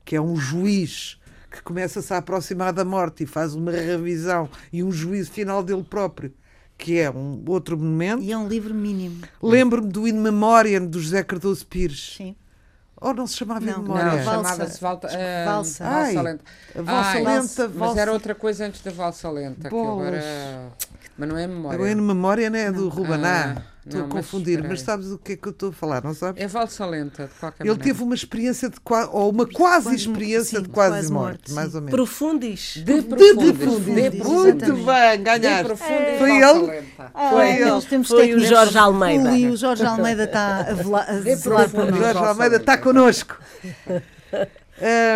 [0.05, 1.17] que é um juiz
[1.51, 5.83] que começa-se a aproximar da morte e faz uma revisão e um juízo final dele
[5.83, 6.33] próprio,
[6.77, 8.23] que é um outro momento.
[8.23, 9.21] E é um livro mínimo.
[9.41, 12.15] Lembro-me do In Memoriam, do José Cardoso Pires.
[12.17, 12.35] Sim.
[13.03, 14.05] Ou não se chamava Não, Memória?
[14.15, 15.83] Não, chamava-se Valta, uh, Valsa.
[15.83, 16.43] Valsa Ai, Lenta.
[16.73, 19.69] a Valsa Ai, Lenta, Mas Valsa- era outra coisa antes da Valsa Lenta.
[19.69, 20.23] Que agora...
[21.17, 21.75] Mas não é memória.
[21.75, 23.55] Agora In Memória não é do Rubaná.
[23.57, 24.85] Ah, Estou não, a mas confundir, mas, aí.
[24.85, 26.41] sabes do que é que eu estou a falar, não sabes?
[26.41, 27.83] É Valsa Lenta, de qualquer Ele maneira.
[27.83, 31.37] teve uma experiência de quase, ou uma quase Quase- experiência sim, de quase, quase morte,
[31.39, 31.91] morte, mais ou menos.
[31.91, 32.73] Profundis.
[32.77, 33.57] De De profundis.
[33.57, 34.11] profundis.
[34.11, 34.85] De Muito profundis.
[34.85, 35.63] bem, De ganhaste.
[35.65, 36.61] profundis, Foi ele?
[36.61, 37.11] Lenta.
[37.29, 37.65] Foi Ah, ele.
[37.65, 38.39] nós temos Foi o.
[38.39, 39.29] Jorge Almeida.
[39.31, 41.99] Ui, o Jorge Almeida está a velar, a De zelar por nós.
[41.99, 43.37] Jorge Almeida está connosco.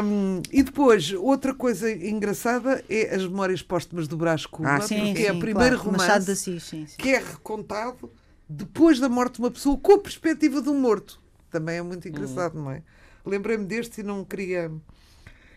[0.03, 5.07] Hum, e depois, outra coisa engraçada é as Memórias Póstumas do Brás Cubas, Ah, Sim,
[5.07, 5.91] porque é sim, o primeiro claro.
[5.93, 6.95] Machado de romance Assis, sim, sim.
[6.97, 8.09] que é recontado
[8.49, 11.19] depois da morte de uma pessoa com a perspectiva um morto.
[11.49, 12.81] Também é muito engraçado, não é?
[13.25, 14.71] Lembrei-me deste e não queria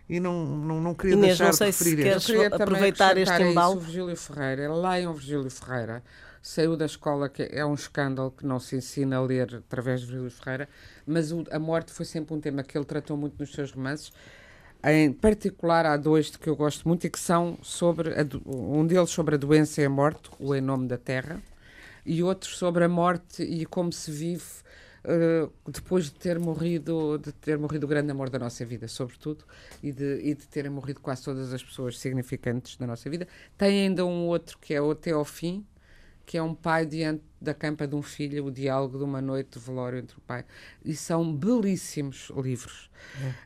[0.08, 2.32] e não, não, não queria Inês, deixar não sei de se referir queres- este.
[2.32, 3.76] Eu queria também aproveitar este isso embalo.
[3.76, 4.74] o Virgílio Ferreira.
[4.74, 6.02] Leiam Virgílio Ferreira.
[6.42, 10.06] Saiu da escola, que é um escândalo que não se ensina a ler através de
[10.06, 10.68] Virgílio Ferreira,
[11.06, 14.10] mas o- a morte foi sempre um tema que ele tratou muito nos seus romances.
[14.82, 18.40] Em particular, há dois de que eu gosto muito e que são sobre a do-
[18.46, 21.40] um deles sobre a doença e a morte, o Em Nome da Terra,
[22.04, 24.44] e outro sobre a morte e como se vive
[25.02, 29.44] eh, depois de ter morrido de ter morrido o grande amor da nossa vida, sobretudo,
[29.82, 33.26] e de, e de terem morrido quase todas as pessoas significantes da nossa vida.
[33.56, 35.64] Tem ainda um outro que é o Até ao Fim,
[36.26, 39.58] que é um pai diante da campa de um filho, o diálogo de uma noite
[39.58, 40.44] de velório entre o pai.
[40.84, 42.90] E são belíssimos livros.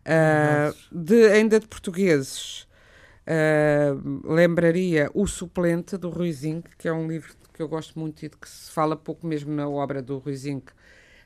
[0.05, 2.69] Ah, de, ainda de portugueses,
[3.27, 3.95] ah,
[4.25, 8.29] lembraria O Suplente, do Rui Zinc, que é um livro que eu gosto muito e
[8.29, 10.73] de que se fala pouco mesmo na obra do Rui Zinc.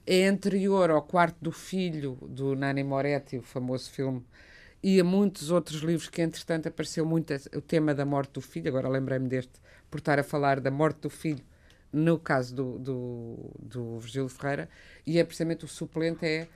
[0.07, 4.25] É anterior ao Quarto do Filho, do Nani Moretti, o famoso filme,
[4.83, 8.69] e a muitos outros livros que, entretanto, apareceu muito o tema da morte do filho.
[8.69, 9.53] Agora lembrei-me deste,
[9.91, 11.43] por estar a falar da morte do filho,
[11.91, 14.69] no caso do, do, do Virgílio Ferreira,
[15.07, 16.47] e é precisamente o suplente é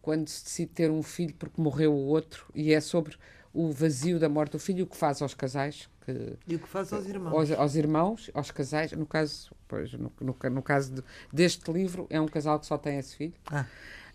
[0.00, 3.16] quando se decide ter um filho porque morreu o outro, e é sobre
[3.58, 6.12] o vazio da morte do filho, o que faz aos casais, que,
[6.46, 7.32] E o que faz aos irmãos?
[7.34, 11.02] aos, aos irmãos, aos casais, no caso, pois, no, no, no caso de-
[11.32, 13.64] deste livro, é um casal que só tem esse filho, Ah.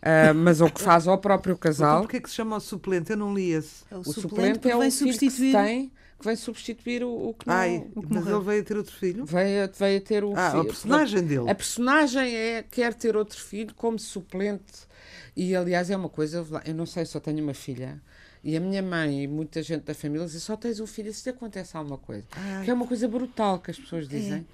[0.03, 2.59] Ah, mas o que faz ao próprio Então, casal, porquê é que se chama o
[2.59, 3.11] suplente?
[3.11, 3.83] Eu não li esse.
[3.91, 5.51] É o, o suplente, suplente porque é o filho que se substituir.
[5.53, 7.53] tem, que vem substituir o, o que não...
[7.53, 8.37] Ai, o que mas morreu.
[8.37, 9.25] ele veio a ter outro filho?
[9.25, 10.61] Veio, veio a ter o Ah, filho.
[10.61, 11.49] a personagem dele.
[11.51, 14.87] A personagem é, quer ter outro filho como suplente.
[15.35, 16.43] E, aliás, é uma coisa...
[16.65, 18.01] Eu não sei, só tenho uma filha.
[18.43, 21.21] E a minha mãe e muita gente da família dizem só tens um filho se
[21.23, 22.25] te acontece alguma coisa.
[22.31, 22.65] Ai.
[22.65, 24.45] Que é uma coisa brutal que as pessoas dizem.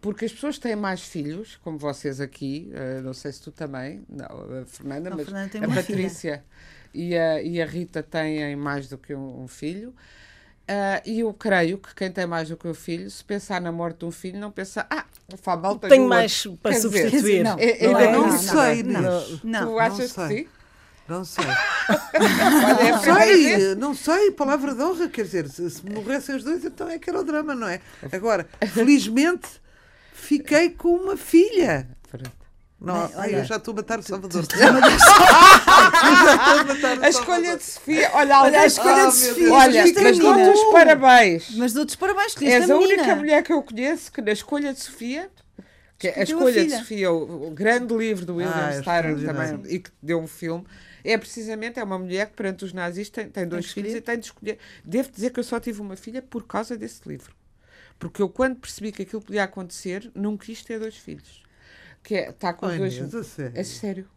[0.00, 4.04] Porque as pessoas têm mais filhos, como vocês aqui, eh, não sei se tu também,
[4.08, 6.44] não, a Fernanda, Não, mas Fernanda tem a uma Patrícia
[6.92, 9.94] e a, e a Rita têm mais do que um, um filho.
[10.66, 13.70] Ah, e eu creio que quem tem mais do que um filho, se pensar na
[13.72, 17.42] morte de um filho, não pensa, ah, tenho Tenho outro." mais para Quer dizer, substituir.
[17.44, 18.12] não, é- é- não Ainda é?
[18.12, 19.38] não, não, sei, não.
[19.44, 20.48] Não, tu achas não que sim?
[21.12, 21.44] Não sei.
[22.72, 26.42] Olha, é Não sei, não sei, palavra de honra, quer dizer, se, se morressem os
[26.44, 27.80] dois, então é que era o drama, não é?
[28.10, 29.46] Agora, felizmente,
[30.14, 31.86] fiquei com uma filha.
[32.80, 34.42] Não, Bem, ai, olha, eu já estou a matar o Salvador.
[34.42, 34.68] Eu já
[36.72, 39.34] estou a escolha de Sofia, olha, alguém- a escolha Ah, de Sofia.
[39.44, 39.50] Deus.
[39.52, 40.44] olha, mas menina.
[40.44, 41.50] dou-te os parabéns.
[41.56, 44.32] Mas dou-te os parabéns, És escolheste a a única mulher que eu conheço que na
[44.32, 45.30] escolha de Sofia,
[45.96, 46.76] que é a escolha de.
[46.76, 49.58] Sofia, o, o grande livro do William Ah, é Styron extraordinário.
[49.58, 50.64] também, e que deu um filme,
[51.04, 54.00] é precisamente é uma mulher que perante os nazis tem, tem dois de filhos e
[54.00, 54.58] tem de escolher.
[54.84, 57.34] Devo dizer que eu só tive uma filha por causa desse livro.
[57.98, 61.42] Porque eu, quando percebi que aquilo podia acontecer, não quis ter dois filhos.
[62.02, 63.14] Que é, está com Ai, dois.
[63.14, 63.52] A sério.
[63.54, 64.08] É sério.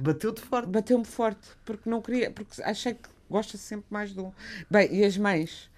[0.00, 0.68] Bateu-te forte.
[0.68, 4.32] Bateu-me forte, porque não queria, porque achei que gosta sempre mais de um.
[4.70, 5.70] Bem, e as mães?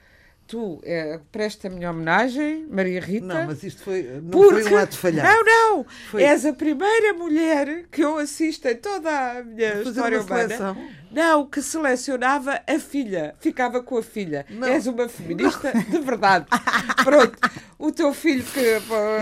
[0.47, 3.27] Tu é, presta a minha homenagem, Maria Rita.
[3.27, 4.63] Não, mas isto foi, não porque...
[4.63, 5.29] foi um ato falhado.
[5.29, 5.45] Não,
[5.79, 5.87] não!
[6.11, 10.27] Foi- És a primeira mulher que eu assisto em toda a minha Fazer história uma
[10.27, 10.43] humana.
[10.49, 10.77] seleção.
[11.13, 14.47] Não, que selecionava a filha, ficava com a filha.
[14.49, 14.67] Não.
[14.67, 16.47] És uma feminista de verdade.
[17.05, 17.39] Pronto.
[17.83, 18.61] O teu filho que.
[18.61, 18.81] É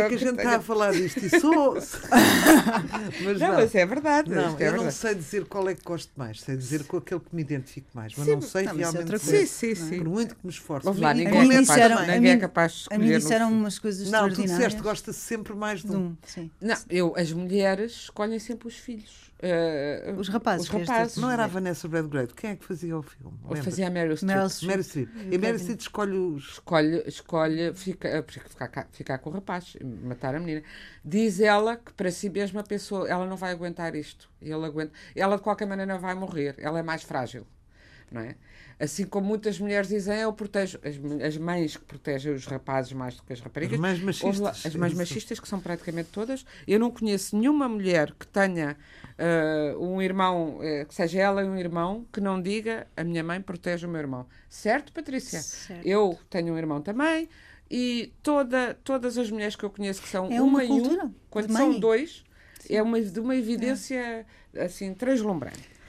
[0.08, 1.76] que a gente está a falar disto e sou.
[3.24, 4.28] mas não, não, mas é verdade.
[4.28, 4.84] Não, é eu verdade.
[4.84, 7.88] não sei dizer qual é que gosto mais, sei dizer com aquele que me identifico
[7.94, 9.18] mais, mas sim, não sei não, realmente.
[9.18, 9.98] Sim, sim, sim.
[10.00, 10.86] Por muito que me esforce.
[11.00, 12.96] Lá, ninguém, é capaz, ninguém é capaz de escolher.
[12.96, 16.14] A mim disseram umas coisas Não, tu disseste gosta sempre mais de um.
[16.26, 16.50] Sim.
[16.60, 19.29] Não, eu, as mulheres escolhem sempre os filhos.
[19.42, 20.66] Uh, os rapazes.
[20.66, 21.16] Os rapazes.
[21.16, 22.34] Não era a Vanessa Redgrave.
[22.34, 23.38] Quem é que fazia o filme?
[23.62, 24.36] Fazia a Meryl Streep.
[24.62, 25.08] Meryl Streep.
[25.30, 26.44] E Meryl Streep escolhe os...
[26.52, 30.62] Escolhe, escolhe fica, ficar, ficar com o rapaz, matar a menina.
[31.02, 34.28] Diz ela que para si mesma pensou, ela não vai aguentar isto.
[34.42, 34.92] Ele aguenta.
[35.16, 36.56] Ela de qualquer maneira vai morrer.
[36.58, 37.46] Ela é mais frágil.
[38.10, 38.34] Não é?
[38.78, 43.14] Assim como muitas mulheres dizem, eu protejo as, as mães que protegem os rapazes mais
[43.14, 43.74] do que as raparigas.
[43.74, 44.66] As mais machistas.
[44.66, 46.46] As mais machistas, que são praticamente todas.
[46.66, 48.76] Eu não conheço nenhuma mulher que tenha
[49.18, 53.40] uh, um irmão, uh, que seja ela um irmão, que não diga a minha mãe
[53.40, 54.26] protege o meu irmão.
[54.48, 55.40] Certo, Patrícia?
[55.42, 55.86] Certo.
[55.86, 57.28] Eu tenho um irmão também
[57.70, 61.14] e toda, todas as mulheres que eu conheço que são é uma, uma e um,
[61.30, 62.24] quando são dois,
[62.58, 62.74] Sim.
[62.74, 64.64] é uma, de uma evidência é.
[64.64, 65.79] assim translumbrante.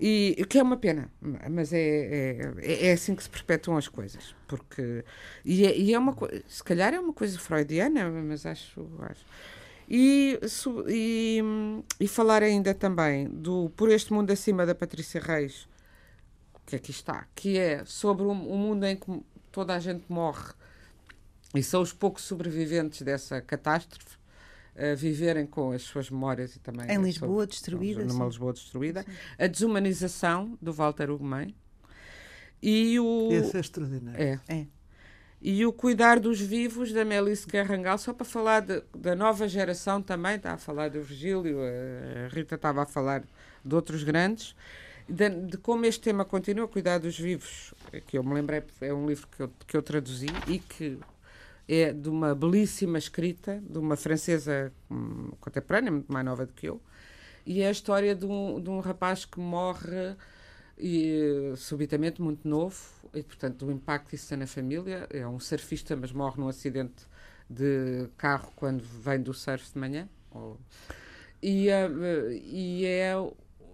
[0.00, 1.10] E o que é uma pena,
[1.50, 4.34] mas é, é, é, assim que se perpetuam as coisas.
[4.46, 5.04] Porque,
[5.44, 8.86] e é, e é uma se calhar é uma coisa freudiana, mas acho.
[9.00, 9.24] acho
[9.90, 10.38] e,
[10.86, 11.42] e,
[11.98, 15.66] e falar ainda também do Por Este Mundo Acima da Patrícia Reis,
[16.66, 20.52] que aqui está, que é sobre um, um mundo em que toda a gente morre
[21.54, 24.17] e são os poucos sobreviventes dessa catástrofe
[24.78, 28.28] a viverem com as suas memórias e também em Lisboa destruída numa sim.
[28.28, 29.12] Lisboa destruída sim.
[29.38, 31.54] a desumanização do Walter Ugumem
[32.62, 34.66] e o esse é extraordinário é, é
[35.40, 40.02] e o Cuidar dos Vivos da Melissa Garrangal, só para falar de, da nova geração
[40.02, 43.22] também, está a falar do Virgílio, a Rita estava a falar
[43.64, 44.56] de outros grandes,
[45.08, 47.72] de, de, como este tema continua, Cuidar dos Vivos,
[48.08, 50.98] que eu me lembrei, é um livro que eu, que eu traduzi e que
[51.68, 56.66] é de uma belíssima escrita, de uma francesa hum, contemporânea, muito mais nova do que
[56.66, 56.80] eu,
[57.44, 60.16] e é a história de um, de um rapaz que morre
[60.78, 62.78] e subitamente muito novo
[63.14, 65.06] e portanto o impacto disso na família.
[65.10, 67.06] É um surfista mas morre num acidente
[67.48, 70.60] de carro quando vem do surf de manhã ou,
[71.42, 73.14] e, uh, e é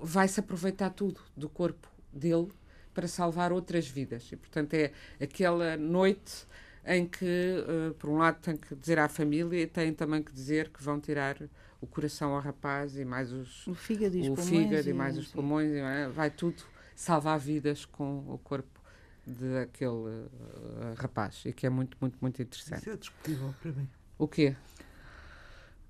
[0.00, 2.48] vai-se aproveitar tudo do corpo dele
[2.92, 4.30] para salvar outras vidas.
[4.30, 6.46] E portanto é aquela noite
[6.86, 10.32] em que uh, por um lado tem que dizer à família e tem também que
[10.32, 11.36] dizer que vão tirar
[11.80, 14.94] o coração ao rapaz e mais os o fígado e, o os fígado e, e
[14.94, 16.62] mais os pulmões e, vai tudo
[16.94, 18.80] salvar vidas com o corpo
[19.26, 22.80] daquele uh, rapaz e que é muito, muito, muito interessante.
[22.80, 23.88] Isso é discutível para mim.
[24.18, 24.54] O quê?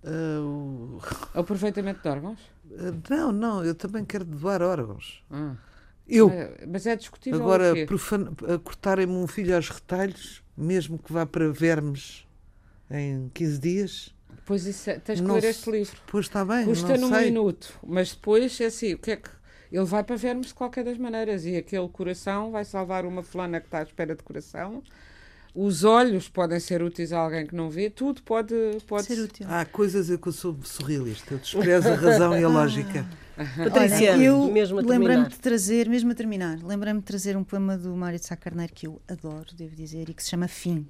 [0.04, 1.00] Uh, o...
[1.38, 2.40] Aproveitamento de órgãos?
[2.66, 5.24] Uh, não, não, eu também quero doar órgãos.
[5.30, 5.56] Ah.
[6.06, 6.30] Eu.
[6.30, 7.40] É, mas é discutível.
[7.40, 8.34] Agora, profan...
[8.62, 12.26] cortarem-me um filho aos retalhos, mesmo que vá para vermes
[12.90, 14.14] em 15 dias.
[14.46, 16.00] Pois isso, é, tens que ler este livro.
[16.06, 16.64] Pois está bem.
[16.64, 17.26] Custa num sei.
[17.26, 19.30] minuto, mas depois é assim: o que é que
[19.72, 23.60] ele vai para vermos de qualquer das maneiras e aquele coração vai salvar uma fulana
[23.60, 24.82] que está à espera de coração.
[25.54, 28.54] Os olhos podem ser úteis a alguém que não vê, tudo pode,
[28.86, 29.46] pode ser útil.
[29.48, 33.06] Há coisas que eu sou surrealista, eu desprezo a razão e a lógica.
[33.36, 34.52] Patrícia, eu
[34.82, 38.36] lembrei-me de trazer, mesmo a terminar, lembrei-me de trazer um poema do Mário de Sá
[38.36, 40.88] Carneiro que eu adoro, devo dizer, e que se chama Fim.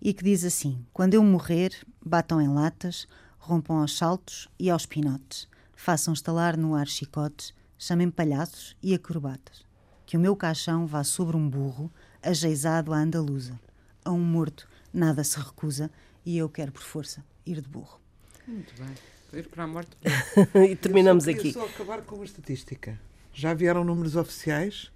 [0.00, 1.72] E que diz assim: Quando eu morrer,
[2.04, 3.06] batam em latas,
[3.38, 9.64] rompam aos saltos e aos pinotes, façam estalar no ar chicotes chamem palhaços e acrobatas.
[10.04, 11.90] Que o meu caixão vá sobre um burro,
[12.22, 13.58] ajeizado à andaluza.
[14.04, 15.90] A um morto nada se recusa
[16.24, 18.00] e eu quero por força ir de burro.
[18.46, 18.94] Muito bem.
[19.32, 19.90] Ir para a morte.
[20.68, 21.52] e terminamos eu só aqui.
[21.52, 22.98] só acabar com uma estatística.
[23.32, 24.90] Já vieram números oficiais.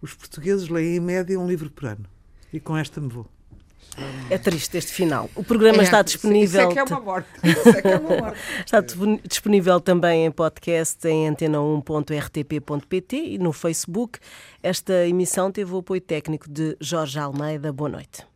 [0.00, 2.06] Os portugueses leem em média um livro por ano.
[2.52, 3.26] E com esta me vou.
[4.30, 5.28] É triste este final.
[5.34, 6.62] O programa é, está disponível.
[6.62, 7.28] Isso é que é uma morte.
[7.44, 8.38] Isso é que é uma morte.
[8.64, 8.80] está
[9.28, 14.18] disponível também em podcast em antena1.rtp.pt e no Facebook.
[14.62, 17.72] Esta emissão teve o apoio técnico de Jorge Almeida.
[17.72, 18.31] Boa noite.